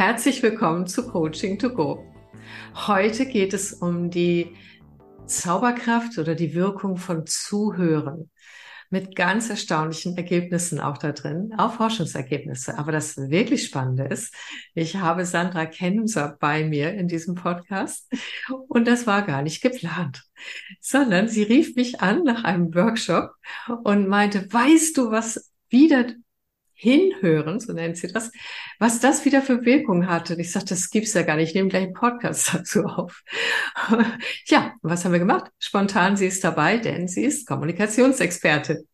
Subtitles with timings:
[0.00, 2.02] Herzlich willkommen zu Coaching to Go.
[2.86, 4.56] Heute geht es um die
[5.26, 8.30] Zauberkraft oder die Wirkung von Zuhören
[8.88, 12.78] mit ganz erstaunlichen Ergebnissen auch da drin, auch Forschungsergebnisse.
[12.78, 14.34] Aber das wirklich Spannende ist,
[14.72, 18.10] ich habe Sandra Kemser bei mir in diesem Podcast
[18.68, 20.22] und das war gar nicht geplant,
[20.80, 23.32] sondern sie rief mich an nach einem Workshop
[23.84, 26.06] und meinte, weißt du, was wieder
[26.80, 28.32] Hinhören, so nennt sie das,
[28.78, 30.32] was das wieder für Wirkung hatte.
[30.32, 31.50] Und ich sagte, das gibt's ja gar nicht.
[31.50, 33.22] Ich nehme gleich einen Podcast dazu auf.
[34.46, 35.50] ja, was haben wir gemacht?
[35.58, 38.88] Spontan, sie ist dabei, denn sie ist Kommunikationsexpertin.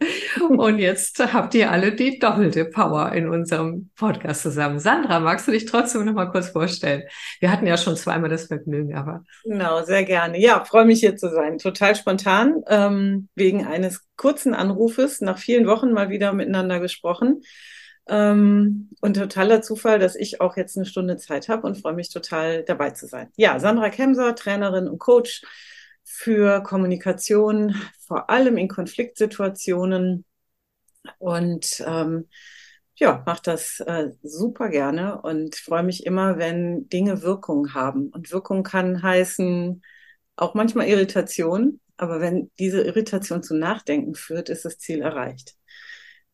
[0.49, 4.81] Und jetzt habt ihr alle die doppelte Power in unserem Podcast zusammen.
[4.81, 7.05] Sandra, magst du dich trotzdem noch mal kurz vorstellen?
[7.39, 9.23] Wir hatten ja schon zweimal das Vergnügen, aber.
[9.45, 10.41] Genau, sehr gerne.
[10.41, 11.59] Ja, freue mich hier zu sein.
[11.59, 17.43] Total spontan, ähm, wegen eines kurzen Anrufes, nach vielen Wochen mal wieder miteinander gesprochen.
[18.09, 22.11] Ähm, und totaler Zufall, dass ich auch jetzt eine Stunde Zeit habe und freue mich
[22.11, 23.31] total dabei zu sein.
[23.37, 25.43] Ja, Sandra Kemser, Trainerin und Coach
[26.05, 27.75] für Kommunikation,
[28.07, 30.25] vor allem in Konfliktsituationen
[31.19, 32.29] und ähm,
[32.95, 38.09] ja, mache das äh, super gerne und freue mich immer, wenn Dinge Wirkung haben.
[38.09, 39.83] Und Wirkung kann heißen
[40.37, 45.57] auch manchmal Irritation, aber wenn diese Irritation zu Nachdenken führt, ist das Ziel erreicht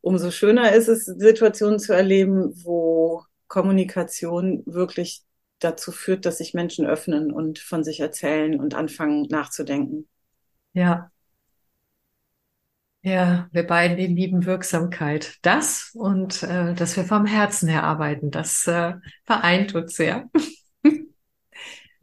[0.03, 5.22] umso schöner ist es, Situationen zu erleben, wo Kommunikation wirklich
[5.58, 10.08] dazu führt, dass sich Menschen öffnen und von sich erzählen und anfangen nachzudenken.
[10.75, 11.11] Ja.
[13.05, 15.39] Ja, wir beiden lieben Wirksamkeit.
[15.42, 20.28] Das und äh, dass wir vom Herzen her arbeiten, das äh, vereint uns sehr.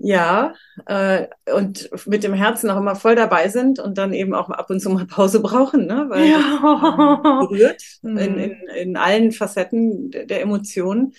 [0.01, 0.53] Ja,
[0.85, 4.69] äh, und mit dem Herzen auch immer voll dabei sind und dann eben auch ab
[4.69, 6.05] und zu mal Pause brauchen, ne?
[6.07, 7.19] weil ja.
[7.21, 8.17] das berührt in, mhm.
[8.39, 11.13] in, in allen Facetten der, der Emotionen.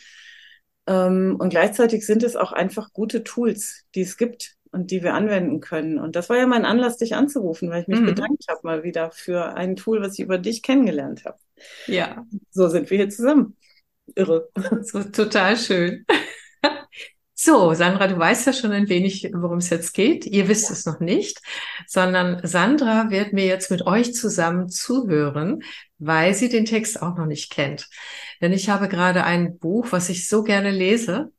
[0.86, 5.12] Ähm, und gleichzeitig sind es auch einfach gute Tools, die es gibt und die wir
[5.12, 5.98] anwenden können.
[5.98, 8.06] Und das war ja mein Anlass, dich anzurufen, weil ich mich mhm.
[8.06, 11.38] bedankt habe mal wieder für ein Tool, was ich über dich kennengelernt habe.
[11.86, 12.24] Ja.
[12.50, 13.56] So sind wir hier zusammen.
[14.14, 14.48] Irre.
[14.82, 16.06] So, total schön.
[17.42, 20.26] So, Sandra, du weißt ja schon ein wenig, worum es jetzt geht.
[20.26, 20.74] Ihr wisst ja.
[20.74, 21.40] es noch nicht,
[21.86, 25.62] sondern Sandra wird mir jetzt mit euch zusammen zuhören,
[25.96, 27.88] weil sie den Text auch noch nicht kennt.
[28.42, 31.32] Denn ich habe gerade ein Buch, was ich so gerne lese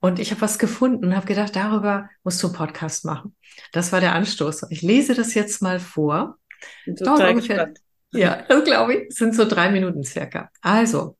[0.00, 3.36] und ich habe was gefunden und habe gedacht, darüber musst du einen Podcast machen.
[3.70, 4.66] Das war der Anstoß.
[4.70, 6.36] Ich lese das jetzt mal vor.
[6.84, 7.72] Total ungefähr,
[8.10, 10.50] ja, das glaube ich, sind so drei Minuten circa.
[10.62, 11.16] Also,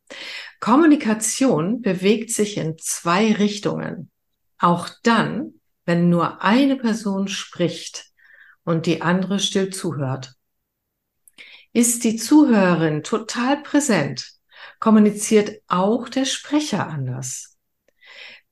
[0.58, 4.10] Kommunikation bewegt sich in zwei Richtungen.
[4.59, 8.06] Auch dann, wenn nur eine Person spricht
[8.65, 10.34] und die andere still zuhört.
[11.72, 14.32] Ist die Zuhörerin total präsent,
[14.78, 17.56] kommuniziert auch der Sprecher anders.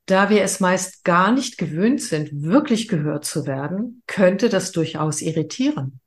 [0.07, 5.23] Da wir es meist gar nicht gewöhnt sind, wirklich gehört zu werden, könnte das durchaus
[5.23, 6.01] irritieren.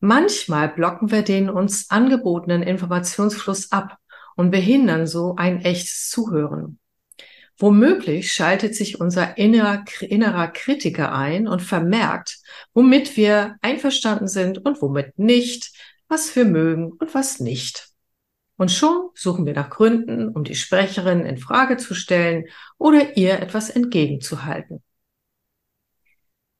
[0.00, 3.96] Manchmal blocken wir den uns angebotenen Informationsfluss ab
[4.36, 6.78] und behindern so ein echtes Zuhören.
[7.60, 12.38] Womöglich schaltet sich unser innerer, innerer Kritiker ein und vermerkt,
[12.72, 15.72] womit wir einverstanden sind und womit nicht,
[16.06, 17.88] was wir mögen und was nicht.
[18.56, 22.44] Und schon suchen wir nach Gründen, um die Sprecherin in Frage zu stellen
[22.76, 24.82] oder ihr etwas entgegenzuhalten.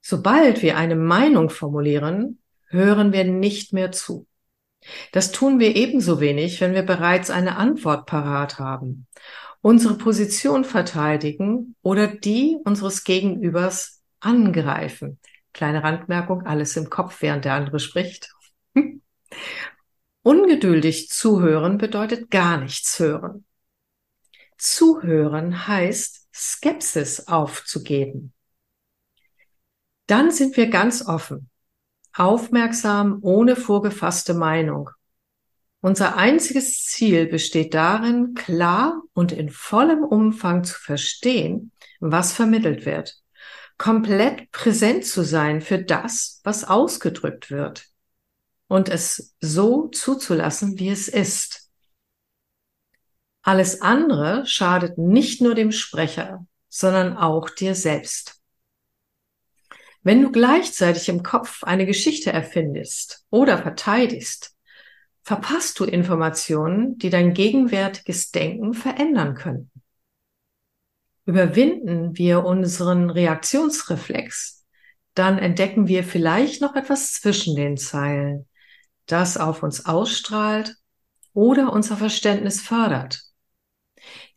[0.01, 4.27] Sobald wir eine Meinung formulieren, hören wir nicht mehr zu.
[5.11, 9.07] Das tun wir ebenso wenig, wenn wir bereits eine Antwort parat haben
[9.61, 15.19] unsere Position verteidigen oder die unseres Gegenübers angreifen.
[15.53, 18.33] Kleine Randmerkung, alles im Kopf, während der andere spricht.
[20.21, 23.45] Ungeduldig zuhören bedeutet gar nichts hören.
[24.57, 28.33] Zuhören heißt Skepsis aufzugeben.
[30.07, 31.49] Dann sind wir ganz offen,
[32.13, 34.89] aufmerksam, ohne vorgefasste Meinung
[35.81, 43.17] unser einziges Ziel besteht darin, klar und in vollem Umfang zu verstehen, was vermittelt wird,
[43.77, 47.87] komplett präsent zu sein für das, was ausgedrückt wird
[48.67, 51.69] und es so zuzulassen, wie es ist.
[53.41, 58.41] Alles andere schadet nicht nur dem Sprecher, sondern auch dir selbst.
[60.03, 64.55] Wenn du gleichzeitig im Kopf eine Geschichte erfindest oder verteidigst,
[65.29, 69.83] verpasst du Informationen, die dein gegenwärtiges Denken verändern könnten.
[71.23, 74.65] Überwinden wir unseren Reaktionsreflex,
[75.13, 78.47] dann entdecken wir vielleicht noch etwas zwischen den Zeilen,
[79.05, 80.77] das auf uns ausstrahlt
[81.33, 83.21] oder unser Verständnis fördert.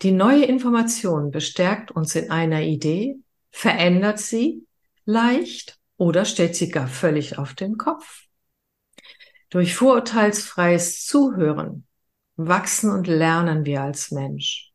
[0.03, 3.17] Die neue Information bestärkt uns in einer Idee,
[3.51, 4.67] verändert sie
[5.07, 8.27] leicht oder stellt sie gar völlig auf den Kopf.
[9.53, 11.87] Durch vorurteilsfreies Zuhören
[12.37, 14.73] wachsen und lernen wir als Mensch.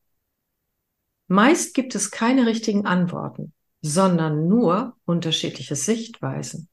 [1.26, 6.70] Meist gibt es keine richtigen Antworten, sondern nur unterschiedliche Sichtweisen.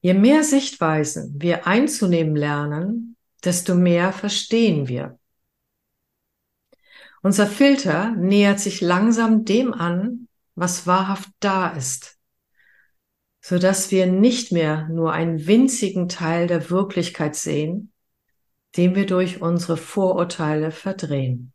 [0.00, 5.18] Je mehr Sichtweisen wir einzunehmen lernen, desto mehr verstehen wir.
[7.20, 12.17] Unser Filter nähert sich langsam dem an, was wahrhaft da ist,
[13.48, 17.92] so dass wir nicht mehr nur einen winzigen Teil der Wirklichkeit sehen,
[18.76, 21.54] den wir durch unsere Vorurteile verdrehen.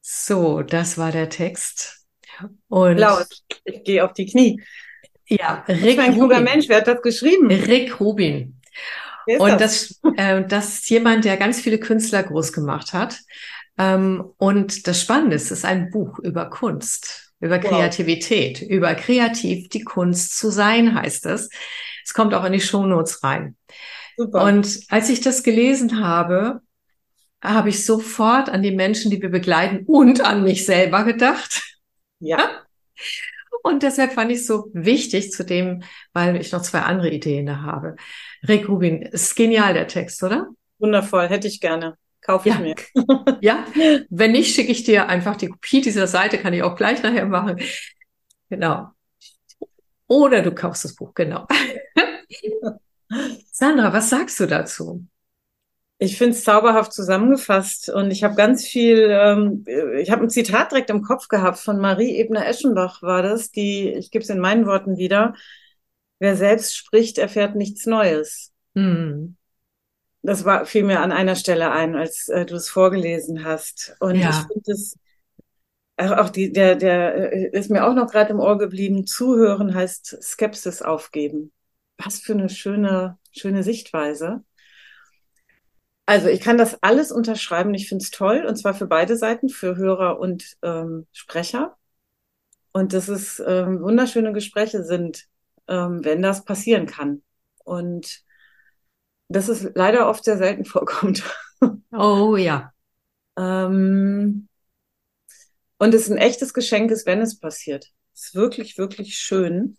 [0.00, 2.06] So, das war der Text.
[2.68, 4.62] Und Klaus, ich gehe auf die Knie.
[5.26, 7.48] Ja, Rick ein kluger Mensch, wer hat das geschrieben?
[7.48, 8.58] Rick Rubin.
[9.26, 13.18] Und das, äh, das ist jemand, der ganz viele Künstler groß gemacht hat.
[13.76, 18.68] Ähm, und das Spannende ist, es ist ein Buch über Kunst, über Kreativität, wow.
[18.68, 21.50] über kreativ die Kunst zu sein, heißt es.
[22.04, 23.56] Es kommt auch in die Shownotes rein.
[24.16, 24.44] Super.
[24.44, 26.60] Und als ich das gelesen habe,
[27.42, 31.62] habe ich sofort an die Menschen, die wir begleiten und an mich selber gedacht.
[32.18, 32.62] Ja.
[33.64, 35.82] Und deshalb fand ich es so wichtig zu dem,
[36.12, 37.96] weil ich noch zwei andere Ideen da habe.
[38.46, 40.48] Rick Rubin, ist genial der Text, oder?
[40.78, 41.98] Wundervoll, hätte ich gerne.
[42.28, 42.60] Kaufe ich ja.
[42.60, 42.74] mir.
[43.40, 43.64] ja,
[44.10, 47.24] wenn nicht, schicke ich dir einfach die Kopie dieser Seite, kann ich auch gleich nachher
[47.24, 47.58] machen.
[48.50, 48.90] Genau.
[50.06, 51.46] Oder du kaufst das Buch, genau.
[53.50, 55.06] Sandra, was sagst du dazu?
[55.96, 59.64] Ich finde es zauberhaft zusammengefasst und ich habe ganz viel, ähm,
[59.96, 64.10] ich habe ein Zitat direkt im Kopf gehabt von Marie Ebner-Eschenbach war das, die, ich
[64.10, 65.34] gebe es in meinen Worten wieder,
[66.18, 68.52] wer selbst spricht, erfährt nichts Neues.
[68.74, 69.37] Hm.
[70.22, 73.96] Das war, fiel mir an einer Stelle ein, als äh, du es vorgelesen hast.
[74.00, 74.30] Und ja.
[74.30, 74.96] ich finde es,
[75.96, 80.22] auch die, der, der äh, ist mir auch noch gerade im Ohr geblieben, zuhören heißt
[80.22, 81.52] Skepsis aufgeben.
[81.98, 84.44] Was für eine schöne, schöne Sichtweise.
[86.06, 87.74] Also ich kann das alles unterschreiben.
[87.74, 91.76] Ich finde es toll und zwar für beide Seiten, für Hörer und ähm, Sprecher.
[92.72, 95.26] Und dass es ähm, wunderschöne Gespräche sind,
[95.66, 97.22] ähm, wenn das passieren kann.
[97.64, 98.22] Und
[99.28, 101.22] dass es leider oft sehr selten vorkommt.
[101.92, 102.72] Oh ja.
[103.38, 104.48] ähm,
[105.78, 107.86] und es ein echtes Geschenk ist, wenn es passiert.
[108.14, 109.76] Es ist wirklich, wirklich schön.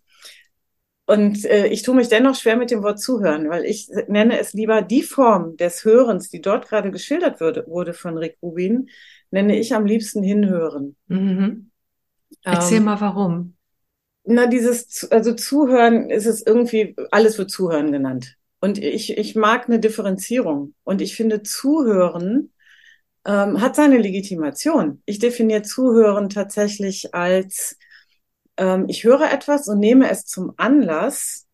[1.06, 4.52] Und äh, ich tue mich dennoch schwer mit dem Wort zuhören, weil ich nenne es
[4.52, 8.88] lieber die Form des Hörens, die dort gerade geschildert würde, wurde von Rick Rubin,
[9.30, 10.96] nenne ich am liebsten hinhören.
[11.08, 11.70] Mhm.
[12.42, 13.56] Erzähl ähm, mal warum.
[14.24, 18.36] Na, dieses, also Zuhören ist es irgendwie, alles wird Zuhören genannt.
[18.60, 20.74] Und ich, ich mag eine Differenzierung.
[20.84, 22.52] Und ich finde, Zuhören
[23.24, 25.02] ähm, hat seine Legitimation.
[25.06, 27.76] Ich definiere Zuhören tatsächlich als
[28.56, 31.46] ähm, ich höre etwas und nehme es zum Anlass,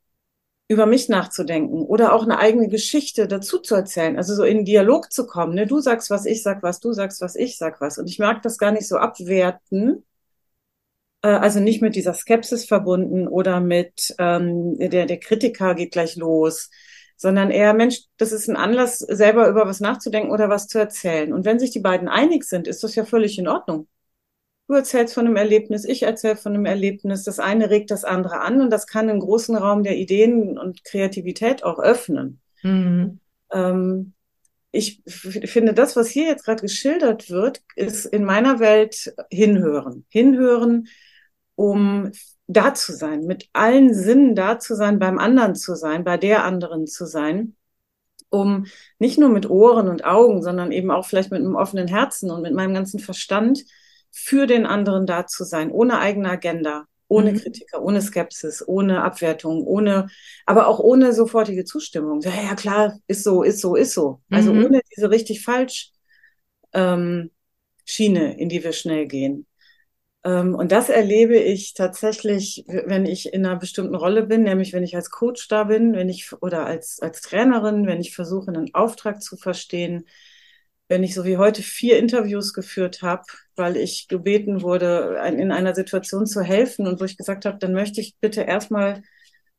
[0.69, 5.13] über mich nachzudenken oder auch eine eigene Geschichte dazu zu erzählen, also so in Dialog
[5.13, 5.55] zu kommen.
[5.55, 5.67] Ne?
[5.67, 7.99] Du sagst was, ich sag was, du sagst was, ich sag was.
[7.99, 10.05] Und ich mag das gar nicht so abwerten,
[11.23, 16.17] äh, also nicht mit dieser Skepsis verbunden oder mit ähm, der, der Kritiker geht gleich
[16.17, 16.71] los,
[17.17, 21.33] sondern eher, Mensch, das ist ein Anlass, selber über was nachzudenken oder was zu erzählen.
[21.33, 23.89] Und wenn sich die beiden einig sind, ist das ja völlig in Ordnung.
[24.69, 27.23] Du erzählst von einem Erlebnis, ich erzähle von einem Erlebnis.
[27.23, 30.83] Das eine regt das andere an und das kann einen großen Raum der Ideen und
[30.85, 32.41] Kreativität auch öffnen.
[32.63, 33.21] Mhm.
[33.53, 34.13] Ähm,
[34.73, 40.05] ich finde, das, was hier jetzt gerade geschildert wird, ist in meiner Welt hinhören.
[40.09, 40.89] Hinhören,
[41.57, 42.13] um
[42.47, 46.45] da zu sein, mit allen Sinnen da zu sein, beim anderen zu sein, bei der
[46.45, 47.57] anderen zu sein,
[48.31, 48.67] um
[48.99, 52.43] nicht nur mit Ohren und Augen, sondern eben auch vielleicht mit einem offenen Herzen und
[52.43, 53.65] mit meinem ganzen Verstand
[54.13, 57.39] für den anderen da zu sein, ohne eigene Agenda, ohne mhm.
[57.39, 60.09] Kritiker, ohne Skepsis, ohne Abwertung, ohne,
[60.45, 62.21] aber auch ohne sofortige Zustimmung.
[62.21, 64.21] Ja, ja klar, ist so, ist so, ist so.
[64.31, 64.65] Also mhm.
[64.65, 65.91] ohne diese richtig falsch
[66.73, 67.31] ähm,
[67.85, 69.47] Schiene, in die wir schnell gehen.
[70.27, 74.83] Ähm, und das erlebe ich tatsächlich, wenn ich in einer bestimmten Rolle bin, nämlich wenn
[74.83, 78.75] ich als Coach da bin, wenn ich oder als, als Trainerin, wenn ich versuche, einen
[78.75, 80.05] Auftrag zu verstehen,
[80.89, 83.23] wenn ich so wie heute vier Interviews geführt habe,
[83.55, 87.73] weil ich gebeten wurde, in einer Situation zu helfen und wo ich gesagt habe, dann
[87.73, 89.03] möchte ich bitte erstmal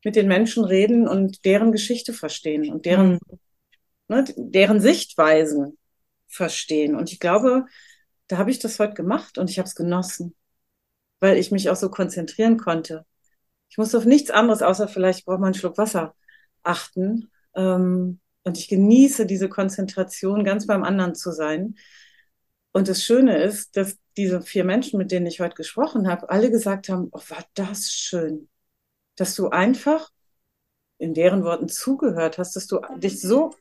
[0.04, 3.40] mit den Menschen reden und deren Geschichte verstehen und deren, mhm.
[4.10, 5.78] ne, deren Sichtweisen
[6.28, 6.96] verstehen.
[6.96, 7.66] Und ich glaube,
[8.28, 10.36] da habe ich das heute gemacht und ich habe es genossen,
[11.20, 13.06] weil ich mich auch so konzentrieren konnte.
[13.70, 16.16] Ich muss auf nichts anderes, außer vielleicht braucht man einen Schluck Wasser,
[16.64, 17.30] achten.
[17.56, 21.76] Ähm, Und ich genieße diese Konzentration, ganz beim anderen zu sein.
[22.72, 26.50] Und das Schöne ist, dass diese vier Menschen, mit denen ich heute gesprochen habe, alle
[26.52, 28.50] gesagt haben, oh, war das schön,
[29.16, 30.12] dass du einfach
[30.98, 33.54] in deren Worten zugehört hast, dass du dich so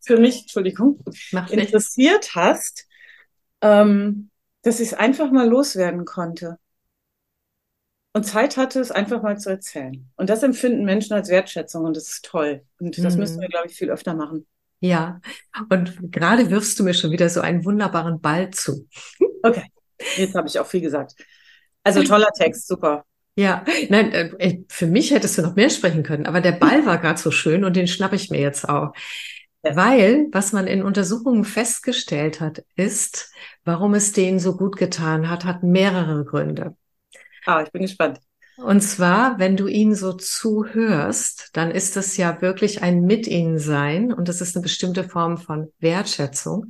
[0.00, 2.34] für mich, Entschuldigung, Mach interessiert nicht.
[2.34, 2.86] hast,
[3.60, 4.30] ähm,
[4.62, 6.58] dass ich es einfach mal loswerden konnte.
[8.18, 10.10] Und Zeit hatte, es einfach mal zu erzählen.
[10.16, 12.62] Und das empfinden Menschen als Wertschätzung und das ist toll.
[12.80, 13.20] Und das mhm.
[13.20, 14.44] müssen wir, glaube ich, viel öfter machen.
[14.80, 15.20] Ja,
[15.68, 18.88] und gerade wirfst du mir schon wieder so einen wunderbaren Ball zu.
[19.44, 19.66] Okay,
[20.16, 21.14] jetzt habe ich auch viel gesagt.
[21.84, 23.04] Also toller Text, super.
[23.36, 26.98] Ja, nein, äh, für mich hättest du noch mehr sprechen können, aber der Ball war
[26.98, 28.94] gerade so schön und den schnappe ich mir jetzt auch.
[29.62, 29.76] Ja.
[29.76, 33.32] Weil, was man in Untersuchungen festgestellt hat, ist,
[33.64, 36.74] warum es denen so gut getan hat, hat mehrere Gründe.
[37.46, 38.20] Ah, ich bin gespannt.
[38.58, 43.58] Und zwar, wenn du ihnen so zuhörst, dann ist das ja wirklich ein Mit ihnen
[43.58, 46.66] sein und das ist eine bestimmte Form von Wertschätzung.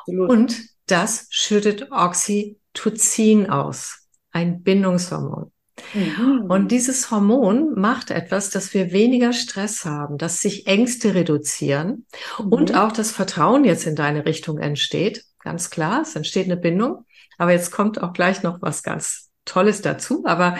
[0.00, 0.30] Absolut.
[0.30, 5.50] Und das schüttet Oxytocin aus, ein Bindungshormon.
[5.94, 6.46] Mhm.
[6.48, 12.06] Und dieses Hormon macht etwas, dass wir weniger Stress haben, dass sich Ängste reduzieren
[12.38, 12.48] mhm.
[12.48, 15.24] und auch das Vertrauen jetzt in deine Richtung entsteht.
[15.40, 17.06] Ganz klar, es entsteht eine Bindung.
[17.38, 20.24] Aber jetzt kommt auch gleich noch was ganz Tolles dazu.
[20.26, 20.56] Aber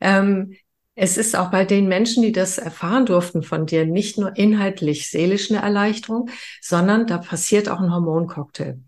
[0.00, 0.56] ähm,
[0.94, 5.08] es ist auch bei den Menschen, die das erfahren durften von dir, nicht nur inhaltlich
[5.08, 6.28] seelisch eine Erleichterung,
[6.60, 8.80] sondern da passiert auch ein Hormoncocktail.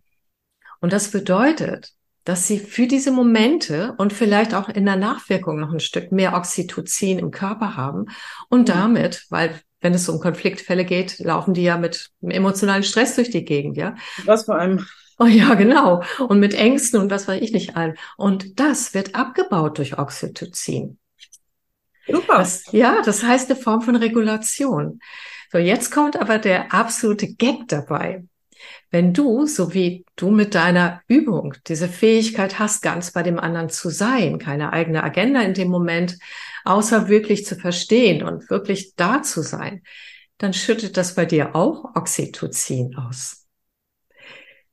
[0.81, 1.93] Und das bedeutet,
[2.25, 6.35] dass sie für diese Momente und vielleicht auch in der Nachwirkung noch ein Stück mehr
[6.35, 8.07] Oxytocin im Körper haben
[8.49, 13.31] und damit, weil wenn es um Konfliktfälle geht, laufen die ja mit emotionalen Stress durch
[13.31, 13.97] die Gegend, ja.
[14.25, 14.87] Was vor allem.
[15.23, 16.03] Oh ja, genau.
[16.19, 17.97] Und mit Ängsten und was weiß ich nicht allen.
[18.17, 20.99] Und das wird abgebaut durch Oxytocin.
[22.09, 22.39] Super.
[22.39, 24.99] Das, ja, das heißt eine Form von Regulation.
[25.53, 28.25] So, jetzt kommt aber der absolute Gag dabei.
[28.91, 33.69] Wenn du, so wie du mit deiner Übung, diese Fähigkeit hast, ganz bei dem anderen
[33.69, 36.19] zu sein, keine eigene Agenda in dem Moment,
[36.65, 39.83] außer wirklich zu verstehen und wirklich da zu sein,
[40.39, 43.42] dann schüttet das bei dir auch Oxytocin aus.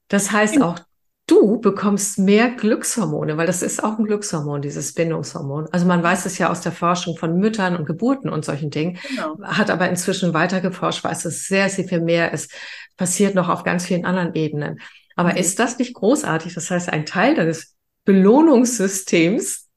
[0.09, 0.79] Das heißt, auch
[1.27, 5.67] du bekommst mehr Glückshormone, weil das ist auch ein Glückshormon, dieses Bindungshormon.
[5.71, 8.97] Also man weiß es ja aus der Forschung von Müttern und Geburten und solchen Dingen,
[9.07, 9.39] genau.
[9.43, 12.51] hat aber inzwischen weiter geforscht, weiß es sehr, sehr viel mehr ist,
[12.97, 14.79] passiert noch auf ganz vielen anderen Ebenen.
[15.15, 15.37] Aber mhm.
[15.37, 16.55] ist das nicht großartig?
[16.55, 17.75] Das heißt, ein Teil deines
[18.05, 19.67] Belohnungssystems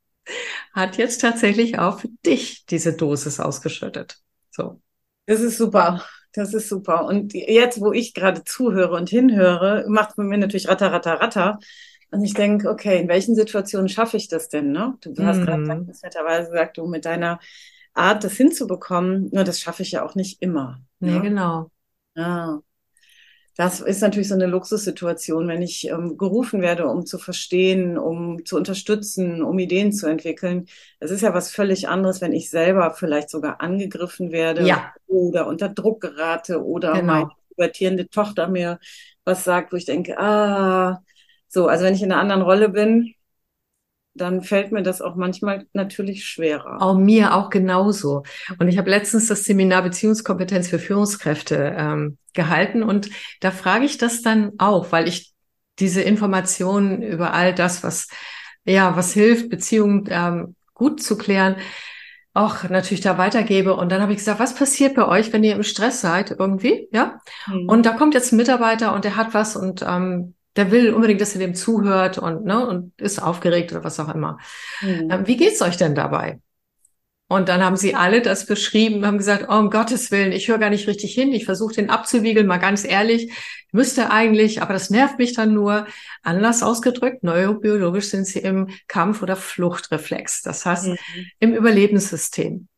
[0.73, 4.19] hat jetzt tatsächlich auch für dich diese Dosis ausgeschüttet.
[4.51, 4.81] So.
[5.27, 6.03] Das ist super.
[6.33, 7.05] Das ist super.
[7.05, 11.21] Und jetzt, wo ich gerade zuhöre und hinhöre, macht es bei mir natürlich ratter, ratter,
[11.21, 11.59] ratter.
[12.11, 14.71] Und ich denke, okay, in welchen Situationen schaffe ich das denn?
[14.71, 14.97] Ne?
[15.01, 15.45] Du hast mm.
[15.45, 15.62] gerade
[16.03, 17.39] netterweise gesagt, du mit deiner
[17.95, 20.81] Art, das hinzubekommen, nur das schaffe ich ja auch nicht immer.
[21.01, 21.21] Nee, ne?
[21.23, 21.71] genau.
[22.15, 22.61] Ja.
[23.57, 28.45] Das ist natürlich so eine Luxussituation, wenn ich ähm, gerufen werde, um zu verstehen, um
[28.47, 30.67] zu unterstützen, um Ideen zu entwickeln.
[31.01, 34.95] Es ist ja was völlig anderes, wenn ich selber vielleicht sogar angegriffen werde ja.
[35.07, 37.13] oder unter Druck gerate oder genau.
[37.13, 38.79] meine pubertierende Tochter mir
[39.25, 41.03] was sagt, wo ich denke, ah,
[41.47, 43.15] so, also wenn ich in einer anderen Rolle bin,
[44.14, 46.83] dann fällt mir das auch manchmal natürlich schwerer.
[46.83, 48.25] Auch mir auch genauso.
[48.59, 53.99] Und ich habe letztens das Seminar Beziehungskompetenz für Führungskräfte ähm, gehalten und da frage ich
[53.99, 55.33] das dann auch, weil ich
[55.78, 58.09] diese Informationen über all das, was
[58.64, 61.57] ja was hilft, Beziehungen ähm, gut zu klären,
[62.35, 63.75] auch natürlich da weitergebe.
[63.75, 66.88] Und dann habe ich gesagt, was passiert bei euch, wenn ihr im Stress seid irgendwie,
[66.92, 67.21] ja?
[67.47, 67.69] Mhm.
[67.69, 71.21] Und da kommt jetzt ein Mitarbeiter und der hat was und ähm, der will unbedingt,
[71.21, 74.39] dass ihr dem zuhört und, ne, und ist aufgeregt oder was auch immer.
[74.81, 75.09] Mhm.
[75.11, 76.41] Ähm, wie geht's euch denn dabei?
[77.33, 80.59] Und dann haben sie alle das beschrieben, haben gesagt, oh, um Gottes Willen, ich höre
[80.59, 83.33] gar nicht richtig hin, ich versuche den abzuwiegeln, mal ganz ehrlich,
[83.73, 85.87] müsste eigentlich, aber das nervt mich dann nur.
[86.23, 90.99] Anders ausgedrückt, neurobiologisch sind sie im Kampf- oder Fluchtreflex, das heißt mhm.
[91.39, 92.69] im Überlebenssystem.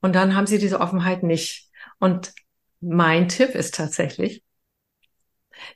[0.00, 1.70] Und dann haben sie diese Offenheit nicht.
[2.00, 2.32] Und
[2.80, 4.42] mein Tipp ist tatsächlich,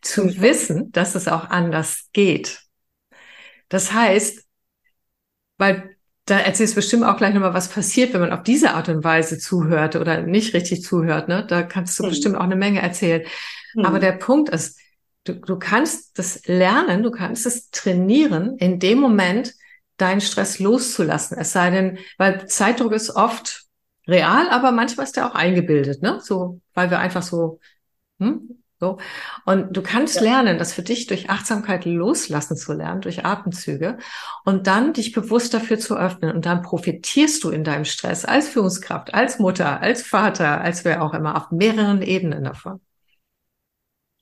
[0.02, 2.62] zu wissen, dass es auch anders geht.
[3.68, 4.44] Das heißt,
[5.58, 5.96] weil
[6.26, 9.02] da erzählst du bestimmt auch gleich nochmal, was passiert, wenn man auf diese Art und
[9.02, 11.28] Weise zuhört oder nicht richtig zuhört.
[11.28, 11.44] Ne?
[11.46, 12.08] Da kannst du mhm.
[12.08, 13.26] bestimmt auch eine Menge erzählen.
[13.74, 13.84] Mhm.
[13.84, 14.78] Aber der Punkt ist,
[15.24, 19.54] du, du kannst das lernen, du kannst es trainieren, in dem Moment
[19.96, 21.36] deinen Stress loszulassen.
[21.38, 23.64] Es sei denn, weil Zeitdruck ist oft
[24.06, 26.20] real, aber manchmal ist der auch eingebildet, ne?
[26.22, 27.60] So, weil wir einfach so
[28.18, 28.98] hm, so.
[29.44, 30.22] Und du kannst ja.
[30.22, 33.98] lernen, das für dich durch Achtsamkeit loslassen zu lernen, durch Atemzüge
[34.44, 38.48] und dann dich bewusst dafür zu öffnen und dann profitierst du in deinem Stress als
[38.48, 42.80] Führungskraft, als Mutter, als Vater, als wer auch immer auf mehreren Ebenen davon.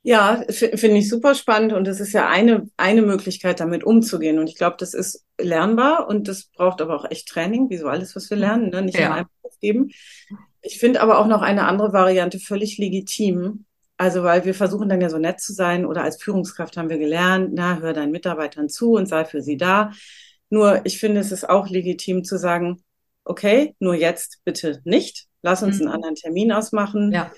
[0.03, 4.39] Ja, finde ich super spannend und das ist ja eine, eine Möglichkeit, damit umzugehen.
[4.39, 7.89] Und ich glaube, das ist lernbar und das braucht aber auch echt Training, wie so
[7.89, 8.83] alles, was wir lernen, ne?
[8.83, 9.13] nicht ja.
[9.13, 9.91] einfach aufgeben.
[10.63, 13.67] Ich finde aber auch noch eine andere Variante völlig legitim.
[13.99, 16.99] Also, weil wir versuchen dann ja so nett zu sein oder als Führungskraft haben wir
[16.99, 19.93] gelernt, na, hör deinen Mitarbeitern zu und sei für sie da.
[20.51, 22.83] Nur, ich finde, es ist auch legitim zu sagen,
[23.25, 25.27] okay, nur jetzt bitte nicht.
[25.43, 25.89] Lass uns mhm.
[25.89, 27.13] einen anderen Termin ausmachen.
[27.13, 27.31] Ja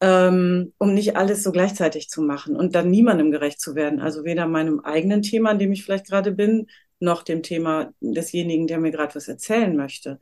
[0.00, 4.00] ähm, um nicht alles so gleichzeitig zu machen und dann niemandem gerecht zu werden.
[4.00, 6.68] Also weder meinem eigenen Thema, an dem ich vielleicht gerade bin,
[7.00, 10.18] noch dem Thema desjenigen, der mir gerade was erzählen möchte.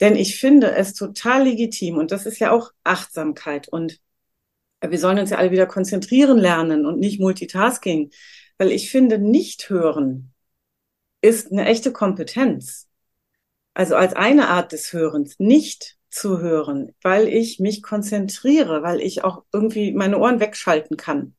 [0.00, 3.98] Denn ich finde es total legitim und das ist ja auch Achtsamkeit und
[4.80, 8.10] wir sollen uns ja alle wieder konzentrieren lernen und nicht Multitasking,
[8.58, 10.32] weil ich finde, nicht hören
[11.20, 12.88] ist eine echte Kompetenz.
[13.74, 19.24] Also als eine Art des Hörens, nicht zu hören, weil ich mich konzentriere, weil ich
[19.24, 21.34] auch irgendwie meine Ohren wegschalten kann.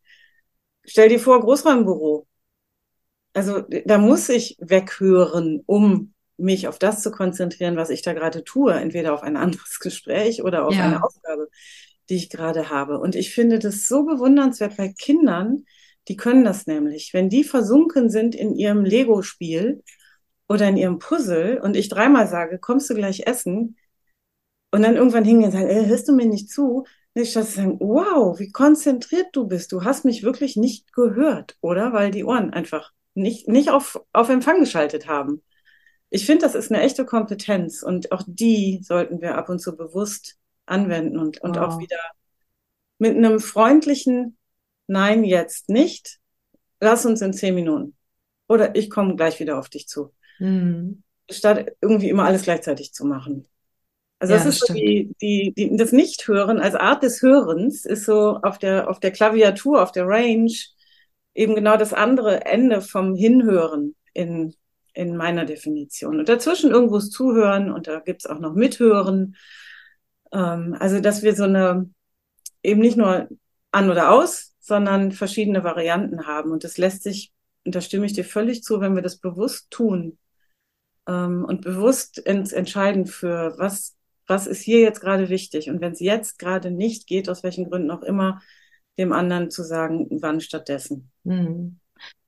[0.84, 2.28] Stell dir vor, Großraumbüro.
[3.34, 8.44] Also da muss ich weghören, um mich auf das zu konzentrieren, was ich da gerade
[8.44, 10.86] tue, entweder auf ein anderes Gespräch oder auf ja.
[10.86, 11.50] eine Aufgabe,
[12.10, 13.00] die ich gerade habe.
[13.00, 15.66] Und ich finde das so bewundernswert bei Kindern,
[16.08, 17.14] die können das nämlich.
[17.14, 19.84] Wenn die versunken sind in ihrem Lego-Spiel
[20.48, 23.78] oder in ihrem Puzzle und ich dreimal sage, kommst du gleich essen,
[24.72, 26.86] und dann irgendwann hingehen und sagen, ey, hörst du mir nicht zu?
[27.16, 29.72] Nicht statt sagen, wow, wie konzentriert du bist.
[29.72, 31.94] Du hast mich wirklich nicht gehört, oder?
[31.94, 35.42] Weil die Ohren einfach nicht, nicht auf, auf Empfang geschaltet haben.
[36.10, 39.76] Ich finde, das ist eine echte Kompetenz und auch die sollten wir ab und zu
[39.76, 40.38] bewusst
[40.68, 41.64] anwenden und, und wow.
[41.64, 42.00] auch wieder
[43.00, 44.38] mit einem freundlichen
[44.88, 46.20] Nein, jetzt nicht.
[46.80, 47.96] Lass uns in zehn Minuten.
[48.48, 50.14] Oder ich komme gleich wieder auf dich zu.
[50.40, 51.04] Mhm.
[51.30, 53.46] Statt irgendwie immer alles gleichzeitig zu machen.
[54.20, 58.06] Also ja, das, ist so die, die, die, das Nichthören als Art des Hörens ist
[58.06, 60.52] so auf der, auf der Klaviatur, auf der Range
[61.36, 64.56] eben genau das andere Ende vom Hinhören in,
[64.94, 66.18] in meiner Definition.
[66.18, 69.36] Und dazwischen irgendwo's Zuhören und da gibt's auch noch Mithören.
[70.32, 71.90] Ähm, also dass wir so eine
[72.64, 73.30] eben nicht nur
[73.72, 76.52] an oder aus, sondern verschiedene Varianten haben.
[76.52, 77.32] Und das lässt sich,
[77.66, 80.18] und da stimme ich dir völlig zu, wenn wir das bewusst tun
[81.08, 85.70] ähm, und bewusst ins entscheiden für was was ist hier jetzt gerade wichtig?
[85.70, 88.42] Und wenn es jetzt gerade nicht geht, aus welchen Gründen auch immer,
[88.98, 91.12] dem anderen zu sagen, wann stattdessen.
[91.24, 91.80] Mhm.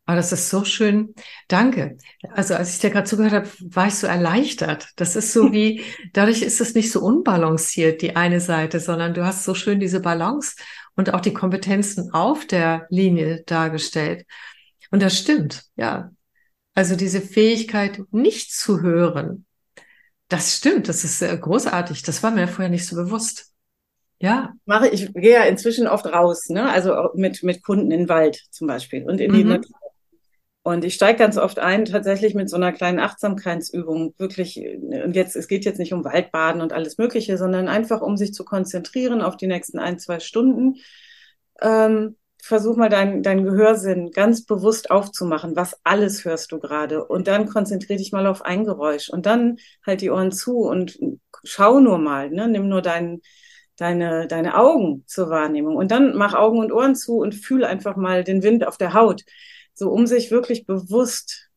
[0.09, 1.13] Aber das ist so schön.
[1.47, 1.97] Danke.
[2.31, 4.87] Also als ich dir gerade zugehört habe, war ich so erleichtert.
[4.95, 9.23] Das ist so wie, dadurch ist es nicht so unbalanciert, die eine Seite, sondern du
[9.23, 10.55] hast so schön diese Balance
[10.95, 14.25] und auch die Kompetenzen auf der Linie dargestellt.
[14.89, 16.09] Und das stimmt, ja.
[16.73, 19.45] Also diese Fähigkeit, nicht zu hören,
[20.27, 22.01] das stimmt, das ist äh, großartig.
[22.01, 23.53] Das war mir vorher nicht so bewusst.
[24.19, 24.53] Ja.
[24.65, 26.67] Mache ich, gehe ja inzwischen oft raus, ne?
[26.67, 29.49] Also mit, mit Kunden in den Wald zum Beispiel und in die mhm.
[29.51, 29.78] Natur.
[30.61, 35.35] Und ich steige ganz oft ein, tatsächlich mit so einer kleinen Achtsamkeitsübung, wirklich, und jetzt,
[35.35, 39.21] es geht jetzt nicht um Waldbaden und alles Mögliche, sondern einfach um sich zu konzentrieren
[39.21, 40.75] auf die nächsten ein, zwei Stunden.
[41.61, 45.55] Ähm, versuch mal deinen dein Gehörsinn ganz bewusst aufzumachen.
[45.55, 47.05] Was alles hörst du gerade?
[47.05, 50.99] Und dann konzentrier dich mal auf ein Geräusch und dann halt die Ohren zu und
[51.43, 52.47] schau nur mal, ne?
[52.47, 53.21] Nimm nur dein,
[53.77, 57.95] deine, deine Augen zur Wahrnehmung und dann mach Augen und Ohren zu und fühl einfach
[57.95, 59.23] mal den Wind auf der Haut.
[59.79, 61.49] So, um sich wirklich bewusst,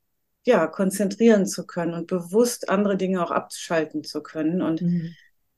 [0.44, 5.14] ja, konzentrieren zu können und bewusst andere Dinge auch abschalten zu können und mhm.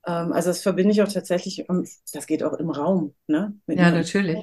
[0.07, 1.67] ähm, also das verbinde ich auch tatsächlich,
[2.13, 3.55] das geht auch im Raum, ne?
[3.67, 4.39] Mit ja, natürlich.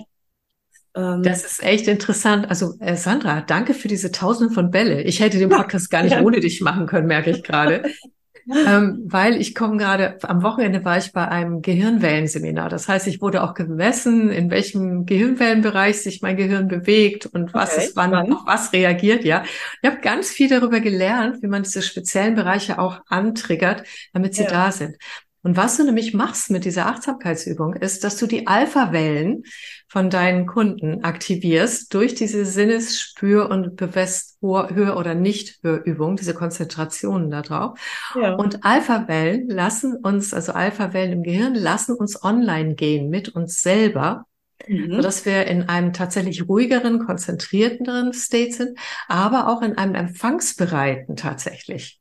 [0.94, 2.48] Ähm, das ist echt interessant.
[2.48, 5.02] Also äh, Sandra, danke für diese Tausende von Bälle.
[5.02, 6.22] Ich hätte den Podcast gar nicht ja.
[6.22, 7.84] ohne dich machen können, merke ich gerade.
[8.50, 12.70] ähm, weil ich komme gerade, am Wochenende war ich bei einem Gehirnwellenseminar.
[12.70, 17.76] Das heißt, ich wurde auch gemessen, in welchem Gehirnwellenbereich sich mein Gehirn bewegt und was
[17.76, 19.24] okay, es wann auf was reagiert.
[19.24, 19.44] Ja,
[19.82, 24.44] ich habe ganz viel darüber gelernt, wie man diese speziellen Bereiche auch antriggert, damit sie
[24.44, 24.50] ja.
[24.50, 24.98] da sind.
[25.44, 29.44] Und was du nämlich machst mit dieser Achtsamkeitsübung, ist, dass du die Alpha-Wellen
[29.88, 37.80] von deinen Kunden aktivierst durch diese Sinnesspür- und Bewusst-Hör- oder Nicht-Hörübung, diese Konzentrationen darauf.
[38.16, 38.36] Ja.
[38.36, 44.26] Und Alpha-Wellen lassen uns, also Alpha-Wellen im Gehirn, lassen uns online gehen mit uns selber.
[44.68, 44.94] Mhm.
[44.94, 48.78] sodass wir in einem tatsächlich ruhigeren, konzentrierteren State sind,
[49.08, 52.00] aber auch in einem empfangsbereiten tatsächlich.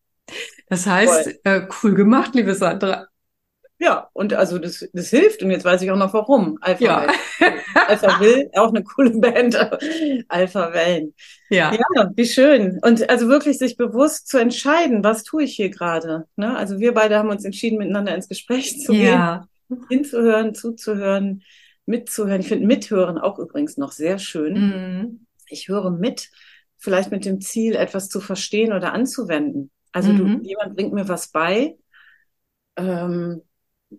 [0.68, 3.06] Das heißt, äh, cool gemacht, liebe Sandra.
[3.82, 6.58] Ja, und also das, das hilft und jetzt weiß ich auch noch warum.
[6.60, 7.06] Alpha ja.
[7.88, 9.56] Alpha Will, auch eine coole Band,
[10.28, 11.14] Alpha Wellen.
[11.48, 11.72] Ja.
[11.72, 12.78] ja, wie schön.
[12.82, 16.26] Und also wirklich sich bewusst zu entscheiden, was tue ich hier gerade.
[16.36, 16.54] Ne?
[16.54, 19.48] Also wir beide haben uns entschieden, miteinander ins Gespräch zu ja.
[19.68, 21.42] gehen, hinzuhören, zuzuhören,
[21.86, 22.42] mitzuhören.
[22.42, 24.52] Ich finde Mithören auch übrigens noch sehr schön.
[24.52, 25.26] Mhm.
[25.48, 26.28] Ich höre mit,
[26.76, 29.70] vielleicht mit dem Ziel, etwas zu verstehen oder anzuwenden.
[29.90, 30.42] Also mhm.
[30.42, 31.78] du, jemand bringt mir was bei.
[32.76, 33.40] Ähm,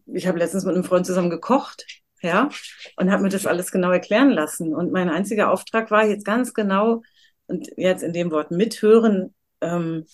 [0.06, 1.86] ich habe letztens mit einem Freund zusammen gekocht,
[2.22, 2.50] ja,
[2.98, 4.74] und habe mir das alles genau erklären lassen.
[4.76, 7.02] Und mein einziger Auftrag war jetzt ganz genau,
[7.48, 10.06] und jetzt in dem Wort mithören, ähm,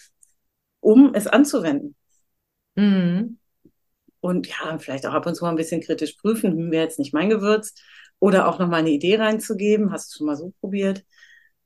[0.79, 1.95] um es anzuwenden.
[2.75, 3.37] Mhm.
[4.19, 6.99] Und ja, vielleicht auch ab und zu mal ein bisschen kritisch prüfen, hm, wäre jetzt
[6.99, 7.75] nicht mein Gewürz.
[8.19, 9.91] Oder auch nochmal eine Idee reinzugeben.
[9.91, 11.05] Hast du schon mal so probiert?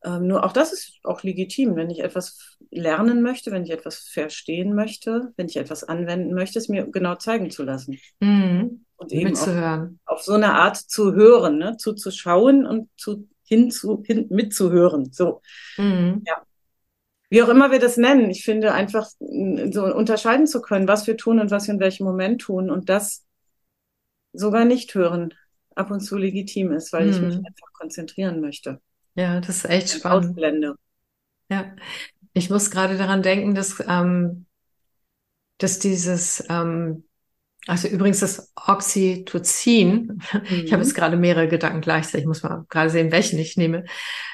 [0.03, 3.99] Ähm, nur auch das ist auch legitim, wenn ich etwas lernen möchte, wenn ich etwas
[3.99, 7.99] verstehen möchte, wenn ich etwas anwenden möchte, es mir genau zeigen zu lassen.
[8.19, 8.85] Mhm.
[8.95, 9.35] Und eben.
[9.35, 11.77] Auf, auf, so eine Art zu hören, ne?
[11.77, 15.11] zuzuschauen und zu, hinzu, hin, mitzuhören.
[15.11, 15.41] So.
[15.77, 16.23] Mhm.
[16.25, 16.41] Ja.
[17.29, 21.15] Wie auch immer wir das nennen, ich finde einfach so unterscheiden zu können, was wir
[21.15, 23.25] tun und was wir in welchem Moment tun und das
[24.33, 25.33] sogar nicht hören
[25.75, 27.11] ab und zu legitim ist, weil mhm.
[27.11, 27.45] ich mich mhm.
[27.45, 28.81] einfach konzentrieren möchte.
[29.15, 30.29] Ja, das ist echt spannend.
[30.29, 30.75] Ausblende.
[31.49, 31.75] Ja,
[32.33, 34.45] ich muss gerade daran denken, dass, ähm,
[35.57, 37.03] dass dieses, ähm,
[37.67, 40.41] also übrigens das Oxytocin, mhm.
[40.65, 43.85] ich habe jetzt gerade mehrere Gedanken gleichzeitig, ich muss mal gerade sehen, welchen ich nehme.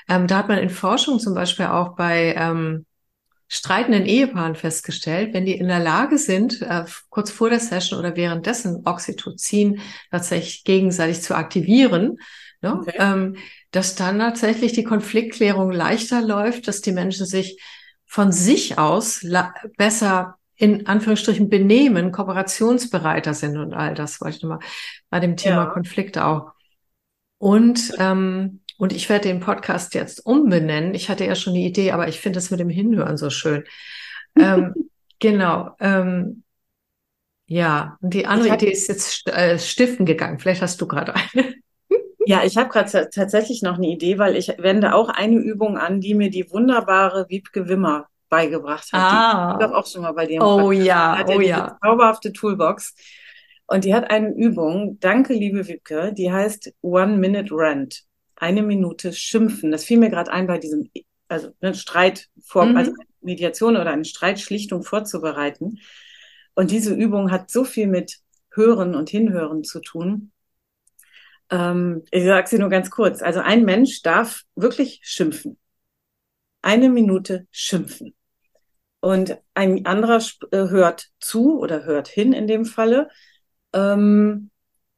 [0.08, 2.86] Ähm, da hat man in Forschung zum Beispiel auch bei ähm,
[3.50, 8.16] streitenden Ehepaaren festgestellt, wenn die in der Lage sind, äh, kurz vor der Session oder
[8.16, 9.80] währenddessen Oxytocin
[10.12, 12.18] tatsächlich gegenseitig zu aktivieren,
[12.62, 12.94] ne, okay.
[12.98, 13.38] ähm,
[13.72, 17.62] dass dann tatsächlich die Konfliktklärung leichter läuft, dass die Menschen sich
[18.06, 19.26] von sich aus
[19.78, 24.60] besser in Anführungsstrichen benehmen, kooperationsbereiter sind und all das wollte ich nochmal
[25.10, 25.70] bei dem Thema ja.
[25.70, 26.52] Konflikt auch.
[27.38, 30.96] Und, ähm, und ich werde den Podcast jetzt umbenennen.
[30.96, 33.66] Ich hatte ja schon die Idee, aber ich finde das mit dem Hinhören so schön.
[34.36, 34.74] ähm,
[35.20, 35.76] genau.
[35.80, 36.44] Ähm,
[37.46, 40.40] ja, und die andere Idee ist jetzt äh, stiften gegangen.
[40.40, 41.56] Vielleicht hast du gerade eine.
[42.28, 46.02] Ja, ich habe gerade tatsächlich noch eine Idee, weil ich wende auch eine Übung an,
[46.02, 49.02] die mir die wunderbare Wiebke Wimmer beigebracht hat.
[49.02, 49.58] Ah.
[49.58, 50.42] Die, ich auch schon mal bei dir.
[50.42, 51.78] Oh ja, oh ja.
[51.82, 52.96] Zauberhafte Toolbox.
[53.68, 58.04] Und die hat eine Übung, danke liebe Wiebke, die heißt One Minute Rant.
[58.36, 59.72] Eine Minute schimpfen.
[59.72, 60.90] Das fiel mir gerade ein bei diesem,
[61.28, 62.78] also ne, Streit vor, mhm.
[62.78, 65.80] also Mediation oder eine Streitschlichtung vorzubereiten.
[66.56, 68.20] Und diese Übung hat so viel mit
[68.54, 70.32] Hören und Hinhören zu tun.
[71.50, 73.22] Ähm, ich sage sie nur ganz kurz.
[73.22, 75.58] Also ein Mensch darf wirklich schimpfen.
[76.62, 78.16] Eine Minute schimpfen.
[79.00, 83.10] Und ein anderer äh, hört zu oder hört hin in dem Falle.
[83.74, 84.50] Ähm,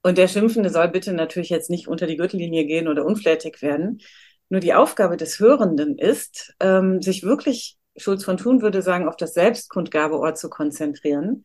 [0.01, 3.99] und der Schimpfende soll bitte natürlich jetzt nicht unter die Gürtellinie gehen oder unflätig werden.
[4.47, 9.17] Nur die Aufgabe des Hörenden ist, ähm, sich wirklich, Schulz von Thun würde sagen, auf
[9.17, 11.43] das Selbstkundgabeort zu konzentrieren.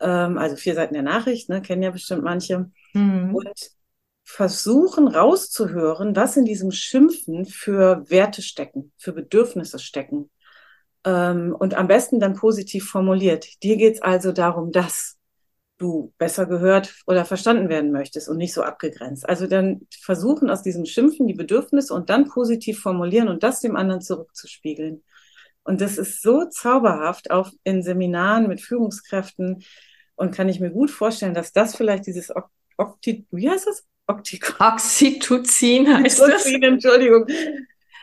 [0.00, 2.70] Ähm, also vier Seiten der Nachricht, ne, kennen ja bestimmt manche.
[2.92, 3.34] Mhm.
[3.34, 3.75] Und
[4.28, 10.30] versuchen rauszuhören, was in diesem Schimpfen für Werte stecken, für Bedürfnisse stecken.
[11.04, 13.46] Ähm, und am besten dann positiv formuliert.
[13.62, 15.16] Dir geht's also darum, dass
[15.78, 19.28] du besser gehört oder verstanden werden möchtest und nicht so abgegrenzt.
[19.28, 23.76] Also dann versuchen aus diesem Schimpfen die Bedürfnisse und dann positiv formulieren und das dem
[23.76, 25.04] anderen zurückzuspiegeln.
[25.62, 29.62] Und das ist so zauberhaft, auch in Seminaren mit Führungskräften.
[30.16, 32.32] Und kann ich mir gut vorstellen, dass das vielleicht dieses
[32.76, 33.84] Okti, wie heißt das?
[34.06, 36.70] Oxytocin heißt Oxytocin, das.
[36.70, 37.26] Entschuldigung.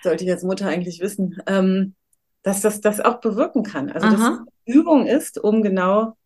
[0.03, 1.37] Sollte ich als Mutter eigentlich wissen.
[1.47, 1.95] Ähm,
[2.43, 3.89] dass das das auch bewirken kann.
[3.89, 4.45] Also Aha.
[4.45, 6.17] dass Übung ist, um genau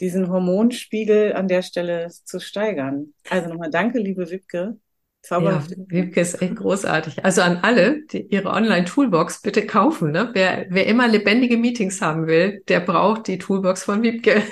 [0.00, 3.14] diesen Hormonspiegel an der Stelle zu steigern.
[3.30, 4.76] Also nochmal danke, liebe Wipke.
[5.22, 5.70] Zauberhaft.
[5.70, 7.24] Ja, Wipke ist echt großartig.
[7.24, 10.10] Also an alle, die ihre Online-Toolbox bitte kaufen.
[10.10, 10.30] Ne?
[10.32, 14.42] Wer, wer immer lebendige Meetings haben will, der braucht die Toolbox von Wipke.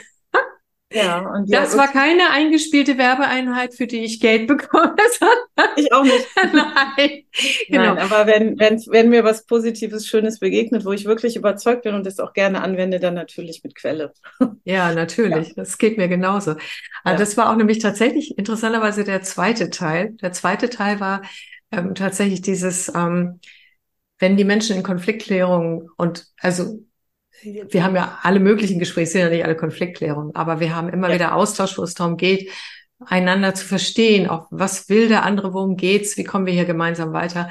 [0.92, 4.96] Ja, und ja, das war keine eingespielte Werbeeinheit, für die ich Geld bekomme.
[5.76, 6.26] ich auch nicht.
[6.52, 7.24] Nein,
[7.68, 7.94] genau.
[7.94, 11.94] Nein, aber wenn, wenn, wenn mir was Positives, Schönes begegnet, wo ich wirklich überzeugt bin
[11.94, 14.12] und das auch gerne anwende, dann natürlich mit Quelle.
[14.64, 15.48] Ja, natürlich.
[15.48, 15.54] Ja.
[15.56, 16.52] Das geht mir genauso.
[16.52, 16.60] Also
[17.04, 17.16] ja.
[17.16, 20.10] Das war auch nämlich tatsächlich interessanterweise der zweite Teil.
[20.20, 21.22] Der zweite Teil war
[21.72, 23.40] ähm, tatsächlich dieses, ähm,
[24.18, 26.80] wenn die Menschen in Konfliktklärung und also
[27.42, 31.08] wir haben ja alle möglichen Gespräche, sind ja nicht alle Konfliktklärungen, aber wir haben immer
[31.08, 31.14] ja.
[31.14, 32.50] wieder Austausch, wo es darum geht,
[33.06, 37.12] einander zu verstehen, auch was will der andere, worum geht's, wie kommen wir hier gemeinsam
[37.12, 37.48] weiter,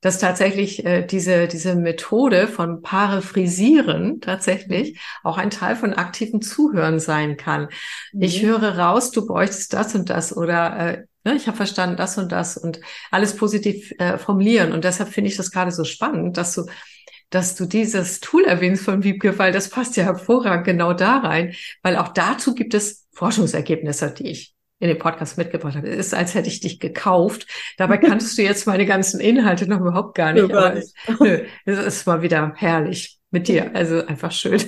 [0.00, 4.98] dass tatsächlich äh, diese, diese Methode von Paraphrasieren tatsächlich mhm.
[5.24, 7.68] auch ein Teil von aktivem Zuhören sein kann.
[8.12, 8.22] Mhm.
[8.22, 12.16] Ich höre raus, du bräuchtest das und das oder äh, ne, ich habe verstanden das
[12.16, 14.72] und das und alles positiv äh, formulieren.
[14.72, 16.66] Und deshalb finde ich das gerade so spannend, dass du
[17.30, 21.96] dass du dieses Tool erwähnst von Wiebke, das passt ja hervorragend genau da rein, weil
[21.96, 25.88] auch dazu gibt es Forschungsergebnisse, die ich in den Podcast mitgebracht habe.
[25.88, 27.46] Es ist, als hätte ich dich gekauft.
[27.76, 30.42] Dabei kanntest du jetzt meine ganzen Inhalte noch überhaupt gar nicht.
[30.42, 30.94] Nö, gar nicht.
[31.06, 33.74] Aber, nö, es ist mal wieder herrlich mit dir.
[33.74, 34.62] Also einfach schön.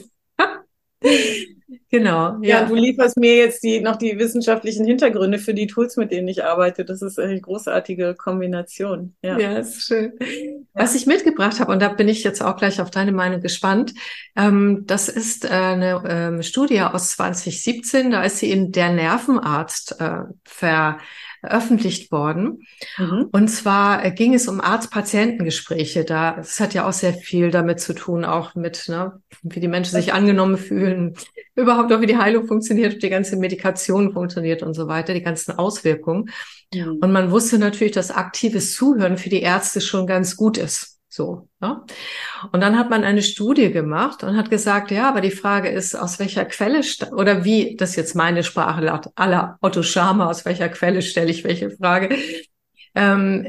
[1.91, 2.39] Genau.
[2.41, 2.61] Ja.
[2.61, 6.29] ja, du lieferst mir jetzt die, noch die wissenschaftlichen Hintergründe für die Tools, mit denen
[6.29, 6.85] ich arbeite.
[6.85, 9.17] Das ist eine großartige Kombination.
[9.23, 10.13] Ja, ja ist schön.
[10.73, 13.93] Was ich mitgebracht habe, und da bin ich jetzt auch gleich auf deine Meinung gespannt,
[14.37, 18.13] ähm, das ist äh, eine ähm, Studie aus 2017.
[18.13, 20.99] Da ist sie in Der Nervenarzt äh, ver
[21.41, 22.67] veröffentlicht worden.
[22.99, 23.29] Mhm.
[23.33, 26.05] Und zwar äh, ging es um Arzt-Patientengespräche.
[26.05, 29.69] Da, es hat ja auch sehr viel damit zu tun, auch mit, ne, wie die
[29.69, 31.15] Menschen sich angenommen fühlen,
[31.55, 35.53] überhaupt auch wie die Heilung funktioniert, die ganze Medikation funktioniert und so weiter, die ganzen
[35.53, 36.31] Auswirkungen.
[36.75, 36.99] Mhm.
[37.01, 40.90] Und man wusste natürlich, dass aktives Zuhören für die Ärzte schon ganz gut ist.
[41.13, 41.49] So.
[41.61, 41.85] Ja?
[42.53, 45.97] Und dann hat man eine Studie gemacht und hat gesagt, ja, aber die Frage ist,
[45.97, 50.69] aus welcher Quelle oder wie, das jetzt meine Sprache laut aller Otto Schama, aus welcher
[50.69, 52.17] Quelle stelle ich welche Frage?
[52.95, 53.45] Ähm,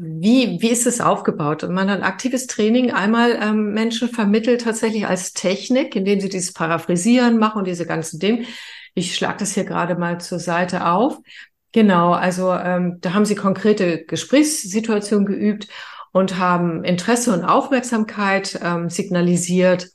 [0.00, 1.64] wie, wie ist es aufgebaut?
[1.64, 6.54] Und man hat aktives Training einmal ähm, Menschen vermittelt tatsächlich als Technik, indem sie dieses
[6.54, 8.46] Paraphrasieren machen und diese ganzen Dinge.
[8.94, 11.18] Ich schlage das hier gerade mal zur Seite auf.
[11.72, 15.68] Genau, also ähm, da haben sie konkrete Gesprächssituationen geübt
[16.12, 19.88] und haben Interesse und Aufmerksamkeit ähm, signalisiert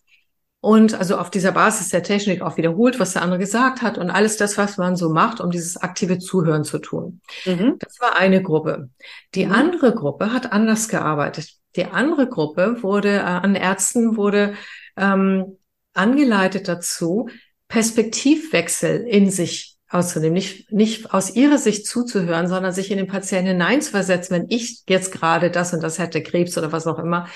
[0.60, 4.10] und also auf dieser Basis der Technik auch wiederholt, was der andere gesagt hat und
[4.10, 7.22] alles das, was man so macht, um dieses aktive Zuhören zu tun.
[7.46, 7.76] Mhm.
[7.80, 8.90] Das war eine Gruppe.
[9.36, 9.54] Die mhm.
[9.54, 11.54] andere Gruppe hat anders gearbeitet.
[11.76, 14.56] Die andere Gruppe wurde äh, an Ärzten wurde
[14.98, 15.58] ähm,
[15.94, 17.30] angeleitet dazu,
[17.68, 23.52] Perspektivwechsel in sich auszunehmen, nicht, nicht aus ihrer Sicht zuzuhören, sondern sich in den Patienten
[23.52, 27.28] hineinzuversetzen, wenn ich jetzt gerade das und das hätte, Krebs oder was auch immer,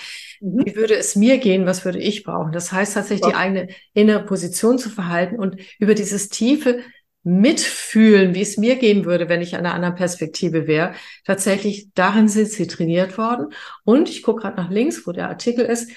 [0.42, 0.66] mhm.
[0.66, 2.52] wie würde es mir gehen, was würde ich brauchen?
[2.52, 6.82] Das heißt tatsächlich, die eigene innere Position zu verhalten und über dieses tiefe
[7.24, 10.94] Mitfühlen, wie es mir gehen würde, wenn ich an einer anderen Perspektive wäre.
[11.24, 13.54] Tatsächlich, darin sind sie trainiert worden.
[13.84, 15.92] Und ich gucke gerade nach links, wo der Artikel ist,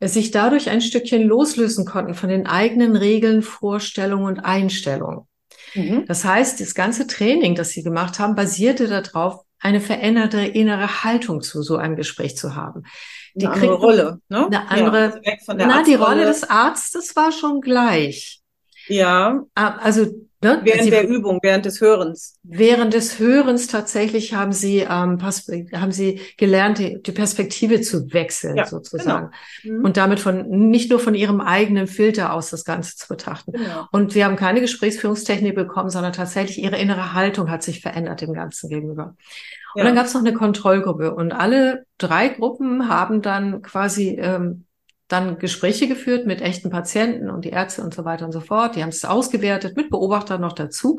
[0.00, 5.26] sich dadurch ein Stückchen loslösen konnten von den eigenen Regeln, Vorstellungen und Einstellungen.
[5.76, 6.04] Mhm.
[6.06, 11.40] Das heißt, das ganze Training, das Sie gemacht haben, basierte darauf, eine veränderte innere Haltung
[11.40, 12.84] zu so einem Gespräch zu haben.
[13.34, 14.46] Die eine andere Rolle, ne?
[14.46, 18.40] Eine andere, ja, also na, die Rolle des Arztes war schon gleich.
[18.88, 19.42] Ja.
[19.54, 20.06] Ah, also
[20.46, 20.60] Ne?
[20.62, 22.38] Während Sie, der Übung, während des Hörens.
[22.44, 28.56] Während des Hörens tatsächlich haben Sie, ähm, haben Sie gelernt, die, die Perspektive zu wechseln,
[28.56, 29.30] ja, sozusagen.
[29.64, 29.78] Genau.
[29.78, 29.84] Mhm.
[29.84, 33.52] Und damit von, nicht nur von Ihrem eigenen Filter aus das Ganze zu betrachten.
[33.52, 33.86] Genau.
[33.90, 38.32] Und wir haben keine Gesprächsführungstechnik bekommen, sondern tatsächlich Ihre innere Haltung hat sich verändert dem
[38.32, 39.16] Ganzen gegenüber.
[39.74, 39.84] Und ja.
[39.84, 44.65] dann gab es noch eine Kontrollgruppe und alle drei Gruppen haben dann quasi ähm,
[45.08, 48.74] dann Gespräche geführt mit echten Patienten und die Ärzte und so weiter und so fort.
[48.74, 50.98] Die haben es ausgewertet mit Beobachtern noch dazu.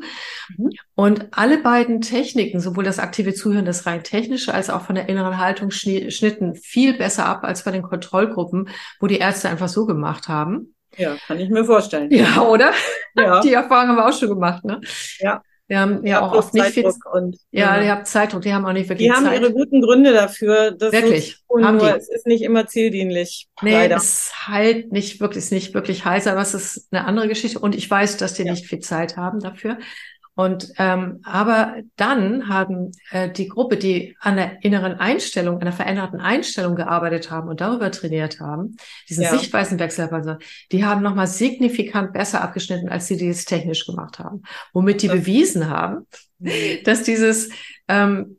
[0.56, 0.70] Mhm.
[0.94, 5.08] Und alle beiden Techniken, sowohl das aktive Zuhören, das rein technische, als auch von der
[5.08, 9.84] inneren Haltung schnitten viel besser ab als bei den Kontrollgruppen, wo die Ärzte einfach so
[9.84, 10.74] gemacht haben.
[10.96, 12.10] Ja, kann ich mir vorstellen.
[12.10, 12.72] Ja, oder?
[13.14, 13.40] Ja.
[13.42, 14.80] Die Erfahrung haben wir auch schon gemacht, ne?
[15.20, 15.42] Ja.
[15.68, 16.90] Wir haben ja, auch oft nicht viel.
[17.12, 19.38] Und, ja, ja, die haben Zeitdruck, die haben auch nicht wirklich Die haben Zeit.
[19.40, 20.70] ihre guten Gründe dafür.
[20.70, 21.44] Das wirklich.
[21.46, 21.98] So haben nur, die.
[21.98, 23.48] es ist nicht immer zieldienlich.
[23.60, 23.96] Nee, leider.
[23.96, 27.58] es halt nicht wirklich, ist nicht wirklich heiß, aber es ist eine andere Geschichte.
[27.58, 28.52] Und ich weiß, dass die ja.
[28.52, 29.76] nicht viel Zeit haben dafür.
[30.38, 36.20] Und ähm, aber dann haben äh, die Gruppe, die an der inneren Einstellung, einer veränderten
[36.20, 38.76] Einstellung gearbeitet haben und darüber trainiert haben,
[39.08, 39.36] diesen ja.
[39.36, 40.36] Sichtweisenwechsel, also,
[40.70, 44.44] die haben nochmal signifikant besser abgeschnitten, als die, die es technisch gemacht haben.
[44.72, 46.06] Womit die das bewiesen haben,
[46.38, 46.52] mhm.
[46.84, 47.50] dass dieses
[47.88, 48.38] ähm,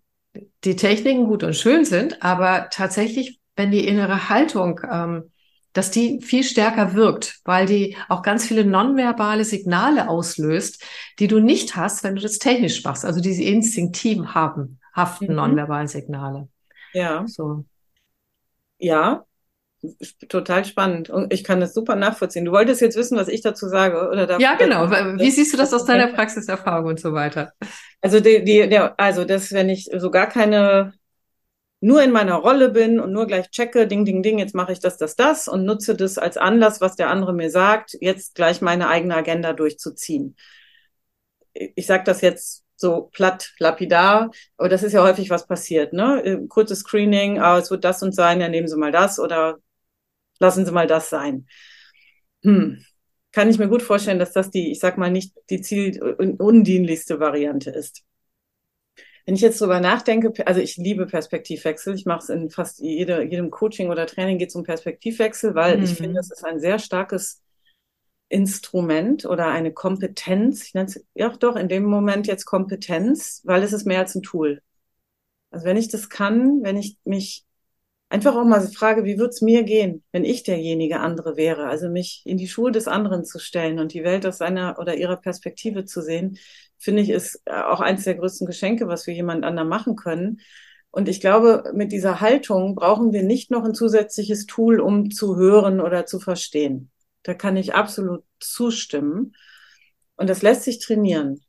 [0.63, 5.31] die Techniken gut und schön sind, aber tatsächlich, wenn die innere Haltung ähm,
[5.73, 10.84] dass die viel stärker wirkt, weil die auch ganz viele nonverbale Signale auslöst,
[11.19, 13.05] die du nicht hast, wenn du das technisch machst.
[13.05, 15.36] Also diese instinktiv haben, haften mhm.
[15.36, 16.47] nonverbalen Signale.
[16.93, 17.25] Ja.
[17.27, 17.65] So.
[18.79, 19.25] Ja,
[20.27, 21.10] total spannend.
[21.10, 22.45] Und ich kann das super nachvollziehen.
[22.45, 24.39] Du wolltest jetzt wissen, was ich dazu sage, oder?
[24.39, 24.89] Ja, genau.
[24.89, 27.53] Wie siehst du das aus deiner Praxiserfahrung und so weiter?
[28.01, 30.93] Also die, die, der, also das, wenn ich so gar keine
[31.81, 34.79] nur in meiner Rolle bin und nur gleich checke, ding, ding, ding, jetzt mache ich
[34.79, 38.61] das, das, das und nutze das als Anlass, was der andere mir sagt, jetzt gleich
[38.61, 40.35] meine eigene Agenda durchzuziehen.
[41.53, 46.23] Ich sage das jetzt so platt, lapidar, aber das ist ja häufig was passiert, ne?
[46.23, 49.57] Äh, kurzes Screening, ah, es wird das und sein, dann nehmen Sie mal das oder
[50.39, 51.47] lassen Sie mal das sein.
[52.43, 52.83] Hm.
[53.31, 57.19] Kann ich mir gut vorstellen, dass das die, ich sag mal, nicht die ziel- undienlichste
[57.19, 58.03] Variante ist.
[59.29, 61.93] Wenn ich jetzt drüber nachdenke, also ich liebe Perspektivwechsel.
[61.93, 65.77] Ich mache es in fast jede, jedem Coaching oder Training geht es um Perspektivwechsel, weil
[65.77, 65.83] mhm.
[65.83, 67.39] ich finde, es ist ein sehr starkes
[68.29, 70.63] Instrument oder eine Kompetenz.
[70.63, 74.15] Ich nenne es ja doch in dem Moment jetzt Kompetenz, weil es ist mehr als
[74.15, 74.63] ein Tool.
[75.51, 77.45] Also wenn ich das kann, wenn ich mich
[78.09, 81.67] einfach auch mal frage, wie wird's mir gehen, wenn ich derjenige andere wäre?
[81.67, 84.95] Also mich in die Schuhe des anderen zu stellen und die Welt aus seiner oder
[84.95, 86.39] ihrer Perspektive zu sehen,
[86.79, 90.39] finde ich, ist auch eines der größten Geschenke, was wir jemand anderem machen können.
[90.91, 95.35] Und ich glaube, mit dieser Haltung brauchen wir nicht noch ein zusätzliches Tool, um zu
[95.35, 96.89] hören oder zu verstehen.
[97.23, 99.35] Da kann ich absolut zustimmen.
[100.15, 101.41] Und das lässt sich trainieren.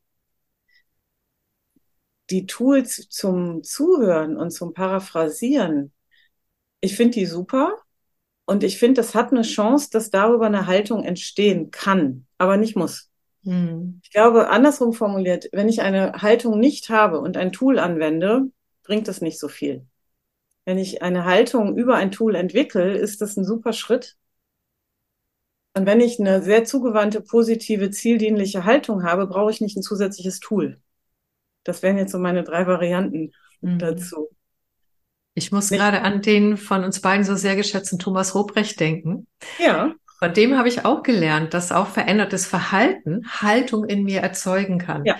[2.28, 5.92] Die Tools zum Zuhören und zum Paraphrasieren,
[6.80, 7.76] ich finde die super.
[8.44, 12.76] Und ich finde, das hat eine Chance, dass darüber eine Haltung entstehen kann, aber nicht
[12.76, 13.09] muss.
[13.44, 14.00] Hm.
[14.02, 18.50] Ich glaube, andersrum formuliert, wenn ich eine Haltung nicht habe und ein Tool anwende,
[18.82, 19.86] bringt es nicht so viel.
[20.64, 24.16] Wenn ich eine Haltung über ein Tool entwickle, ist das ein super Schritt.
[25.74, 30.40] Und wenn ich eine sehr zugewandte, positive, zieldienliche Haltung habe, brauche ich nicht ein zusätzliches
[30.40, 30.78] Tool.
[31.64, 33.78] Das wären jetzt so meine drei Varianten mhm.
[33.78, 34.28] dazu.
[35.34, 39.26] Ich muss gerade an den von uns beiden so sehr geschätzten Thomas Robrecht denken.
[39.58, 39.94] Ja.
[40.22, 45.04] Von dem habe ich auch gelernt, dass auch verändertes Verhalten Haltung in mir erzeugen kann.
[45.06, 45.16] Ja.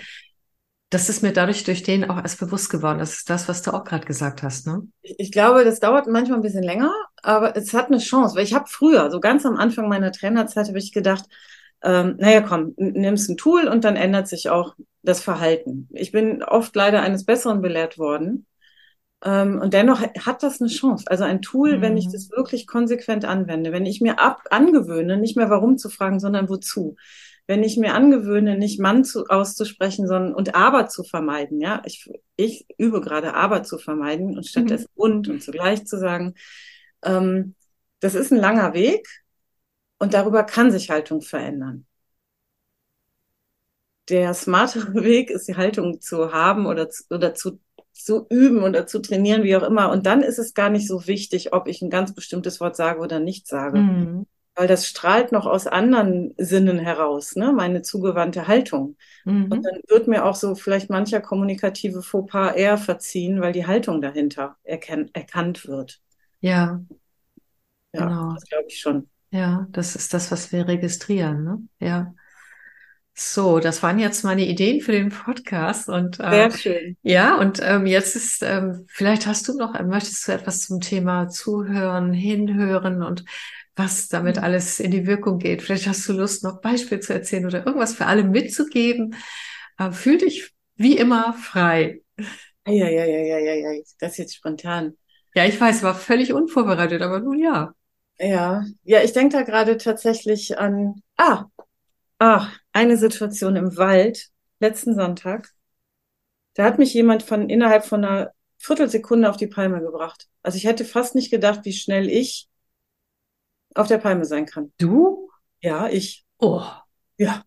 [0.90, 2.98] Das ist mir dadurch durch den auch erst bewusst geworden.
[2.98, 4.82] Das ist das, was du auch gerade gesagt hast, ne?
[5.02, 8.34] Ich glaube, das dauert manchmal ein bisschen länger, aber es hat eine Chance.
[8.34, 11.24] Weil ich habe früher, so ganz am Anfang meiner Trainerzeit, habe ich gedacht,
[11.82, 15.88] ähm, naja, komm, nimmst ein Tool und dann ändert sich auch das Verhalten.
[15.92, 18.46] Ich bin oft leider eines Besseren belehrt worden.
[19.22, 21.04] Ähm, und dennoch hat das eine Chance.
[21.08, 21.82] Also ein Tool, mhm.
[21.82, 22.12] wenn ich mhm.
[22.12, 26.48] das wirklich konsequent anwende, wenn ich mir ab angewöhne, nicht mehr warum zu fragen, sondern
[26.48, 26.96] wozu
[27.50, 32.08] wenn ich mir angewöhne, nicht Mann zu, auszusprechen, sondern und aber zu vermeiden, ja, ich,
[32.36, 35.02] ich übe gerade aber zu vermeiden und stattdessen mhm.
[35.02, 36.34] und und zugleich zu sagen,
[37.02, 37.56] ähm,
[37.98, 39.08] das ist ein langer Weg
[39.98, 41.86] und darüber kann sich Haltung verändern.
[44.08, 47.58] Der smartere Weg ist, die Haltung zu haben oder zu, oder zu,
[47.92, 49.90] zu üben oder zu trainieren, wie auch immer.
[49.90, 53.00] Und dann ist es gar nicht so wichtig, ob ich ein ganz bestimmtes Wort sage
[53.00, 53.78] oder nicht sage.
[53.78, 54.26] Mhm
[54.60, 57.50] weil das strahlt noch aus anderen Sinnen heraus, ne?
[57.50, 58.96] meine zugewandte Haltung.
[59.24, 59.50] Mhm.
[59.50, 64.02] Und dann wird mir auch so vielleicht mancher kommunikative Fauxpas eher verziehen, weil die Haltung
[64.02, 66.02] dahinter erken erkannt wird.
[66.40, 66.82] Ja.
[67.94, 68.34] Ja, genau.
[68.34, 69.08] das glaube ich schon.
[69.30, 71.62] Ja, das ist das, was wir registrieren, ne?
[71.78, 72.14] Ja.
[73.14, 76.96] So, das waren jetzt meine Ideen für den Podcast und äh, sehr schön.
[77.02, 81.28] Ja, und ähm, jetzt ist ähm, vielleicht hast du noch möchtest du etwas zum Thema
[81.28, 83.24] Zuhören, Hinhören und
[83.76, 84.44] was damit mhm.
[84.44, 85.62] alles in die Wirkung geht.
[85.62, 89.14] Vielleicht hast du Lust, noch Beispiel zu erzählen oder irgendwas für alle mitzugeben.
[89.78, 92.00] Äh, fühl dich wie immer frei.
[92.66, 93.82] Ja, ja, ja, ja, ja, ja.
[93.98, 94.96] Das jetzt spontan.
[95.34, 97.74] Ja, ich weiß, war völlig unvorbereitet, aber nun ja.
[98.18, 101.44] Ja, ja, ich denke da gerade tatsächlich an, ah,
[102.18, 104.28] ah, eine Situation im Wald,
[104.60, 105.50] letzten Sonntag.
[106.54, 110.28] Da hat mich jemand von innerhalb von einer Viertelsekunde auf die Palme gebracht.
[110.42, 112.48] Also ich hätte fast nicht gedacht, wie schnell ich
[113.74, 114.72] auf der Palme sein kann.
[114.78, 115.30] Du?
[115.60, 116.24] Ja, ich.
[116.38, 116.64] Oh.
[117.16, 117.44] Ja.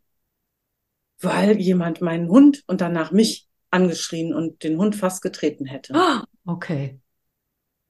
[1.19, 5.93] Weil jemand meinen Hund und danach mich angeschrien und den Hund fast getreten hätte.
[5.95, 6.99] Ah, okay.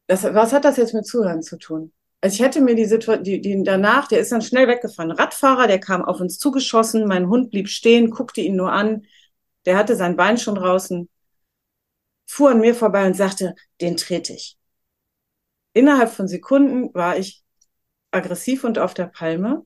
[0.08, 1.94] Das, was hat das jetzt mit Zuhören zu tun?
[2.24, 5.12] Also ich hätte mir die Situation, die, die danach, der ist dann schnell weggefahren.
[5.12, 9.06] Radfahrer, der kam auf uns zugeschossen, mein Hund blieb stehen, guckte ihn nur an,
[9.66, 11.10] der hatte sein Bein schon draußen,
[12.26, 14.58] fuhr an mir vorbei und sagte, den trete ich.
[15.74, 17.44] Innerhalb von Sekunden war ich
[18.12, 19.66] aggressiv und auf der Palme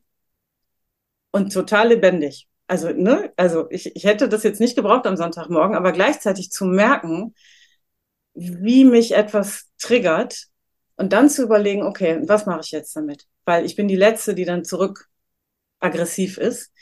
[1.29, 2.47] und total lebendig.
[2.65, 6.65] Also, ne, also ich, ich hätte das jetzt nicht gebraucht am Sonntagmorgen, aber gleichzeitig zu
[6.65, 7.35] merken,
[8.33, 10.47] wie mich etwas triggert
[10.97, 13.25] und dann zu überlegen, okay, was mache ich jetzt damit?
[13.45, 15.07] Weil ich bin die Letzte, die dann zurück
[15.79, 16.73] aggressiv ist.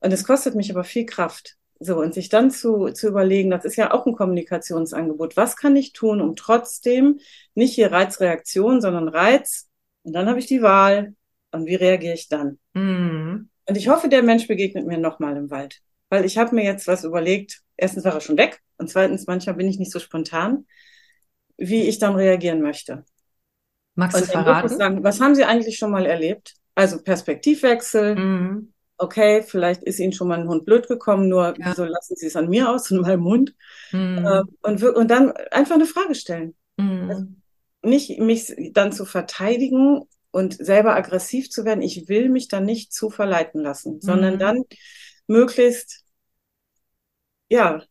[0.00, 1.56] Und es kostet mich aber viel Kraft.
[1.80, 5.36] So, und sich dann zu, zu überlegen, das ist ja auch ein Kommunikationsangebot.
[5.36, 7.20] Was kann ich tun, um trotzdem
[7.54, 9.68] nicht hier Reizreaktion, sondern Reiz
[10.02, 11.14] und dann habe ich die Wahl.
[11.52, 12.58] Und wie reagiere ich dann?
[12.74, 13.50] Mhm.
[13.66, 15.80] Und ich hoffe, der Mensch begegnet mir nochmal im Wald.
[16.08, 17.60] Weil ich habe mir jetzt was überlegt.
[17.76, 18.60] Erstens war er schon weg.
[18.78, 20.66] Und zweitens, manchmal bin ich nicht so spontan,
[21.58, 23.04] wie ich dann reagieren möchte.
[23.98, 24.68] Magst du verraten?
[24.68, 26.54] Sagen, was haben Sie eigentlich schon mal erlebt?
[26.74, 28.16] Also Perspektivwechsel.
[28.16, 28.72] Mhm.
[28.96, 31.70] Okay, vielleicht ist Ihnen schon mal ein Hund blöd gekommen, nur ja.
[31.70, 33.54] wieso lassen Sie es an mir aus und meinem Hund?
[33.92, 34.24] Mhm.
[34.24, 36.54] Äh, und, und dann einfach eine Frage stellen.
[36.76, 37.38] Mhm
[37.82, 41.82] nicht mich dann zu verteidigen und selber aggressiv zu werden.
[41.82, 44.00] Ich will mich dann nicht zu verleiten lassen, mhm.
[44.00, 44.64] sondern dann
[45.26, 46.04] möglichst,
[47.48, 47.82] ja,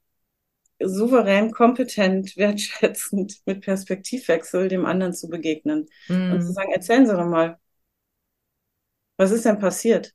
[0.80, 6.34] souverän, kompetent, wertschätzend mit Perspektivwechsel dem anderen zu begegnen mhm.
[6.34, 7.60] und zu sagen, erzählen Sie doch mal,
[9.18, 10.14] was ist denn passiert?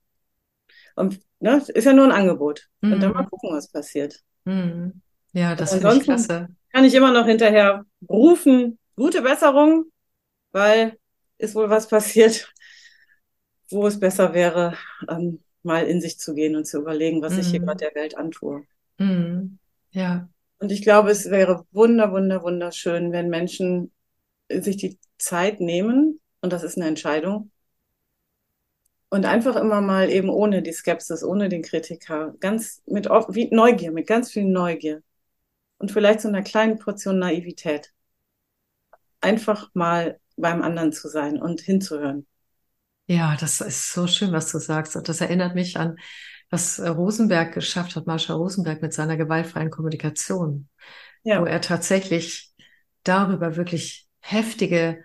[0.95, 2.69] Und ne, ist ja nur ein Angebot.
[2.81, 2.93] Mhm.
[2.93, 4.21] Und dann mal gucken, was passiert.
[4.45, 5.01] Mhm.
[5.33, 6.49] Ja, das finde ich klasse.
[6.73, 9.87] Kann ich immer noch hinterher rufen, gute Besserung,
[10.53, 10.99] weil
[11.39, 12.53] ist wohl was passiert,
[13.71, 14.77] wo es besser wäre,
[15.09, 18.17] ähm, mal in sich zu gehen und zu überlegen, was ich hier gerade der Welt
[18.17, 18.65] antue.
[19.93, 20.29] Ja,
[20.63, 23.91] Und ich glaube, es wäre wunder, wunder, wunderschön, wenn Menschen
[24.49, 27.51] sich die Zeit nehmen, und das ist eine Entscheidung,
[29.11, 33.91] und einfach immer mal eben ohne die Skepsis, ohne den Kritiker, ganz mit wie Neugier,
[33.91, 35.03] mit ganz viel Neugier
[35.79, 37.93] und vielleicht so einer kleinen Portion Naivität,
[39.21, 42.25] einfach mal beim anderen zu sein und hinzuhören.
[43.09, 44.95] ja, das ist so schön, was du sagst.
[44.95, 45.99] Und das erinnert mich an,
[46.53, 50.69] was äh, Rosenberg geschafft hat, Marshall Rosenberg mit seiner gewaltfreien Kommunikation,
[51.35, 52.55] wo Ja, er tatsächlich
[53.05, 55.05] darüber wirklich heftige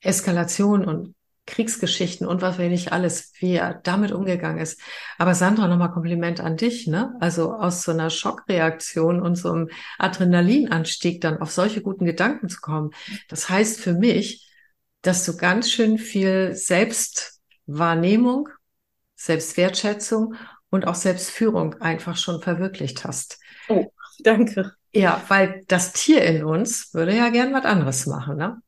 [0.00, 1.14] Eskalation und
[1.46, 4.80] Kriegsgeschichten und was weiß ich nicht alles, wie er damit umgegangen ist.
[5.18, 7.14] Aber Sandra, nochmal Kompliment an dich, ne?
[7.20, 9.68] Also aus so einer Schockreaktion und so einem
[9.98, 12.90] Adrenalinanstieg dann auf solche guten Gedanken zu kommen.
[13.28, 14.48] Das heißt für mich,
[15.02, 18.48] dass du ganz schön viel Selbstwahrnehmung,
[19.20, 20.34] Selbstwertschätzung
[20.70, 23.38] und auch Selbstführung einfach schon verwirklicht hast.
[23.68, 23.92] oh,
[24.24, 24.76] danke.
[24.92, 28.60] Ja, weil das Tier in uns würde ja gern was anderes machen, ne?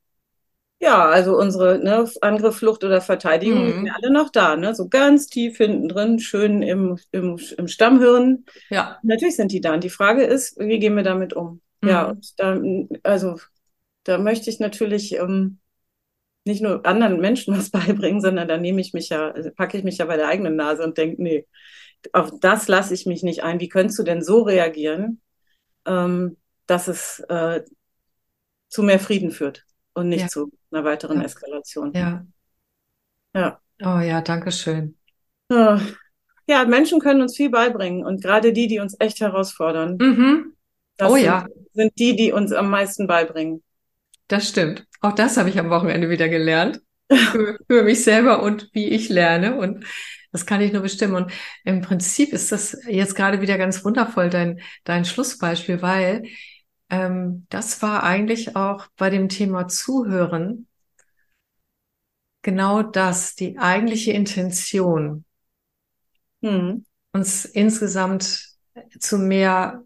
[0.81, 3.97] Ja, also unsere ne, Angriff, Flucht oder Verteidigung die sind ja Mhm.
[4.03, 4.75] alle noch da, ne?
[4.75, 8.45] So ganz tief hinten drin, schön im, im, im Stammhirn.
[8.71, 9.03] Ja.
[9.03, 9.75] Natürlich sind die da.
[9.75, 11.61] Und die Frage ist, wie gehen wir damit um?
[11.85, 12.11] Ja, Mhm.
[12.11, 12.61] und da,
[13.05, 13.39] also
[14.05, 15.61] da möchte ich natürlich ähm,
[16.45, 19.84] nicht nur anderen Menschen was beibringen, sondern da nehme ich mich ja, also packe ich
[19.84, 21.47] mich ja bei der eigenen Nase und denke, nee,
[22.12, 23.61] auf das lasse ich mich nicht ein.
[23.61, 25.20] Wie könntest du denn so reagieren,
[25.86, 26.36] ähm,
[26.66, 27.62] dass es äh,
[28.68, 29.64] zu mehr Frieden führt
[29.95, 30.28] und nicht Ja.
[30.28, 31.24] zu einer weiteren Ja.
[31.24, 31.93] Eskalation?
[31.95, 32.26] Ja.
[33.34, 33.61] Ja.
[33.84, 34.97] Oh ja, danke schön.
[35.51, 35.80] Ah.
[36.49, 40.55] Ja, Menschen können uns viel beibringen und gerade die, die uns echt herausfordern, Mhm.
[40.97, 43.62] das Oh sind, ja, sind die, die uns am meisten beibringen.
[44.29, 44.87] Das stimmt.
[45.01, 46.81] Auch das habe ich am Wochenende wieder gelernt.
[47.12, 49.57] Für, für mich selber und wie ich lerne.
[49.57, 49.85] Und
[50.31, 51.14] das kann ich nur bestimmen.
[51.14, 56.25] Und im Prinzip ist das jetzt gerade wieder ganz wundervoll, dein, dein Schlussbeispiel, weil
[56.89, 60.68] ähm, das war eigentlich auch bei dem Thema Zuhören
[62.41, 65.25] genau das, die eigentliche Intention,
[66.43, 66.85] Hm.
[67.12, 68.57] uns insgesamt
[68.99, 69.85] zu mehr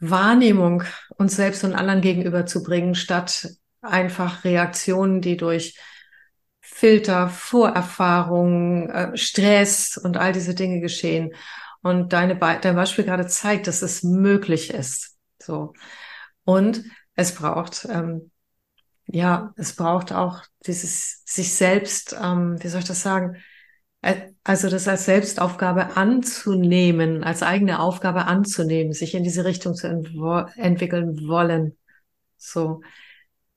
[0.00, 0.82] Wahrnehmung
[1.16, 3.48] uns selbst und anderen gegenüber zu bringen, statt
[3.82, 5.78] einfach Reaktionen, die durch
[6.60, 11.34] Filter, Vorerfahrungen, äh, Stress und all diese Dinge geschehen.
[11.82, 15.16] Und deine Be dein Beispiel gerade zeigt, dass es möglich ist.
[15.42, 15.72] So.
[16.44, 16.82] Und
[17.14, 18.30] es braucht, ähm,
[19.06, 23.36] ja, es braucht auch dieses sich selbst, ähm, wie soll ich das sagen?
[24.42, 31.28] Also das als Selbstaufgabe anzunehmen, als eigene Aufgabe anzunehmen, sich in diese Richtung zu entwickeln
[31.28, 31.76] wollen.
[32.38, 32.80] So.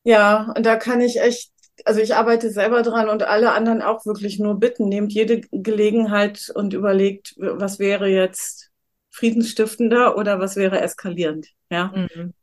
[0.04, 1.52] Ja, und da kann ich echt,
[1.86, 6.52] also ich arbeite selber dran und alle anderen auch wirklich nur bitten, nehmt jede Gelegenheit
[6.54, 8.72] und überlegt, was wäre jetzt
[9.12, 11.94] friedensstiftender oder was wäre eskalierend, ja.
[11.96, 12.34] Mhm.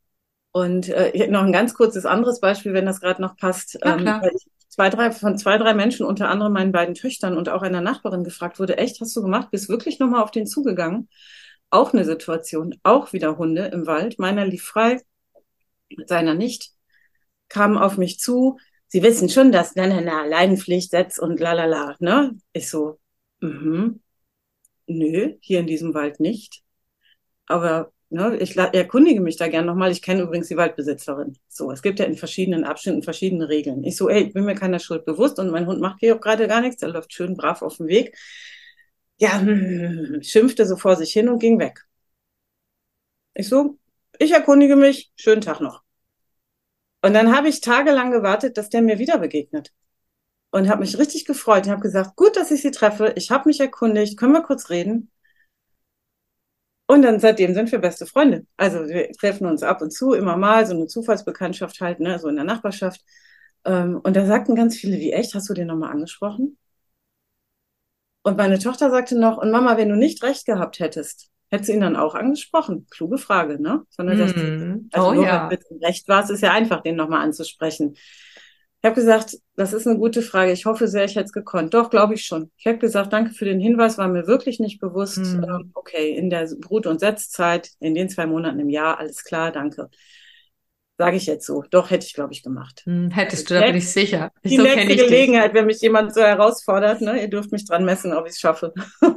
[0.52, 4.20] Und äh, noch ein ganz kurzes anderes Beispiel, wenn das gerade noch passt, Ja, ähm,
[4.34, 7.82] ich zwei, drei, von zwei, drei Menschen, unter anderem meinen beiden Töchtern und auch einer
[7.82, 9.50] Nachbarin gefragt wurde, echt, hast du gemacht?
[9.50, 11.08] Bist wirklich nochmal auf den zugegangen?
[11.68, 14.18] Auch eine Situation, auch wieder Hunde im Wald.
[14.18, 15.00] Meiner lief frei,
[16.06, 16.70] seiner nicht,
[17.48, 18.58] kamen auf mich zu.
[18.86, 22.36] Sie wissen schon, dass dann eine Leinenpflicht setzt und lalala, ne?
[22.52, 22.98] Ich so,
[23.40, 24.00] mhm,
[24.86, 26.62] nö, hier in diesem Wald nicht.
[27.46, 29.90] Aber ne, ich erkundige mich da gern nochmal.
[29.92, 31.38] Ich kenne übrigens die Waldbesitzerin.
[31.48, 33.84] So, es gibt ja in verschiedenen Abschnitten verschiedene Regeln.
[33.84, 36.20] Ich so, ey, ich bin mir keiner Schuld bewusst und mein Hund macht hier auch
[36.20, 36.80] gerade gar nichts.
[36.80, 38.16] Der läuft schön brav auf dem Weg.
[39.18, 41.86] Ja, hm, schimpfte so vor sich hin und ging weg.
[43.34, 43.78] Ich so,
[44.18, 45.82] ich erkundige mich, schönen Tag noch.
[47.02, 49.72] Und dann habe ich tagelang gewartet, dass der mir wieder begegnet.
[50.50, 51.66] Und habe mich richtig gefreut.
[51.66, 53.12] Ich habe gesagt, gut, dass ich Sie treffe.
[53.16, 54.18] Ich habe mich erkundigt.
[54.18, 55.10] Können wir kurz reden?
[56.90, 58.46] Und dann seitdem sind wir beste Freunde.
[58.56, 62.26] Also wir treffen uns ab und zu immer mal, so eine Zufallsbekanntschaft halt, ne, so
[62.26, 63.00] in der Nachbarschaft.
[63.64, 66.58] Ähm, und da sagten ganz viele, wie echt, hast du den nochmal angesprochen?
[68.24, 71.74] Und meine Tochter sagte noch, und Mama, wenn du nicht recht gehabt hättest, hättest du
[71.74, 72.88] ihn dann auch angesprochen?
[72.90, 73.84] Kluge Frage, ne?
[73.94, 74.58] Von der 16.
[74.58, 74.88] Mhm.
[74.90, 75.48] Also Oh nur ja.
[75.48, 77.94] weil du recht warst, ist ja einfach, den nochmal anzusprechen.
[78.82, 80.52] Ich habe gesagt, das ist eine gute Frage.
[80.52, 81.74] Ich hoffe sehr, ich hätte es gekonnt.
[81.74, 82.50] Doch, glaube ich schon.
[82.56, 85.18] Ich habe gesagt, danke für den Hinweis, war mir wirklich nicht bewusst.
[85.18, 85.44] Mhm.
[85.44, 89.52] Ähm, okay, in der Brut- und Setzzeit, in den zwei Monaten im Jahr, alles klar,
[89.52, 89.90] danke.
[90.96, 91.62] Sage ich jetzt so.
[91.70, 92.82] Doch, hätte ich, glaube ich, gemacht.
[92.84, 94.30] Hm, hättest du, da bin ich sicher.
[94.44, 97.20] Die so nächste Gelegenheit, wenn mich jemand so herausfordert, ne?
[97.20, 98.72] ihr dürft mich dran messen, ob ich es schaffe.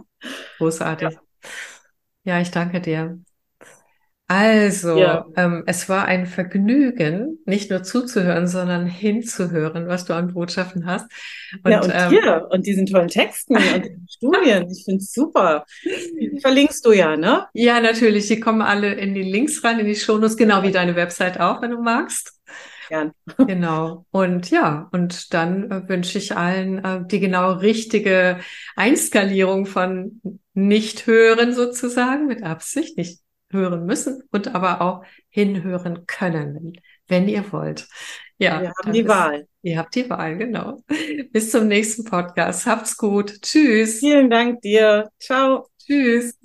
[0.57, 1.11] Großartig.
[1.11, 1.21] Ja.
[2.23, 3.17] ja, ich danke dir.
[4.27, 5.25] Also, ja.
[5.35, 11.05] ähm, es war ein Vergnügen, nicht nur zuzuhören, sondern hinzuhören, was du an Botschaften hast.
[11.63, 14.69] Und, ja, und ähm, dir und diesen tollen Texten und Studien.
[14.71, 15.65] Ich finde es super.
[15.83, 17.47] Die verlinkst du ja, ne?
[17.53, 18.27] Ja, natürlich.
[18.27, 21.61] Die kommen alle in die Links rein, in die Shownotes, genau wie deine Website auch,
[21.61, 22.39] wenn du magst.
[22.87, 23.11] Gern.
[23.37, 24.05] Genau.
[24.11, 28.39] Und ja, und dann äh, wünsche ich allen äh, die genau richtige
[28.75, 30.21] Einskalierung von
[30.53, 33.19] nicht hören sozusagen mit Absicht, nicht
[33.53, 36.73] hören müssen und aber auch hinhören können,
[37.07, 37.87] wenn ihr wollt.
[38.37, 39.47] Ja, wir haben die Wahl.
[39.61, 40.83] Ihr habt die Wahl, genau.
[41.31, 42.65] Bis zum nächsten Podcast.
[42.65, 43.41] Habt's gut.
[43.41, 43.99] Tschüss.
[43.99, 45.09] Vielen Dank dir.
[45.19, 45.69] Ciao.
[45.79, 46.37] Tschüss.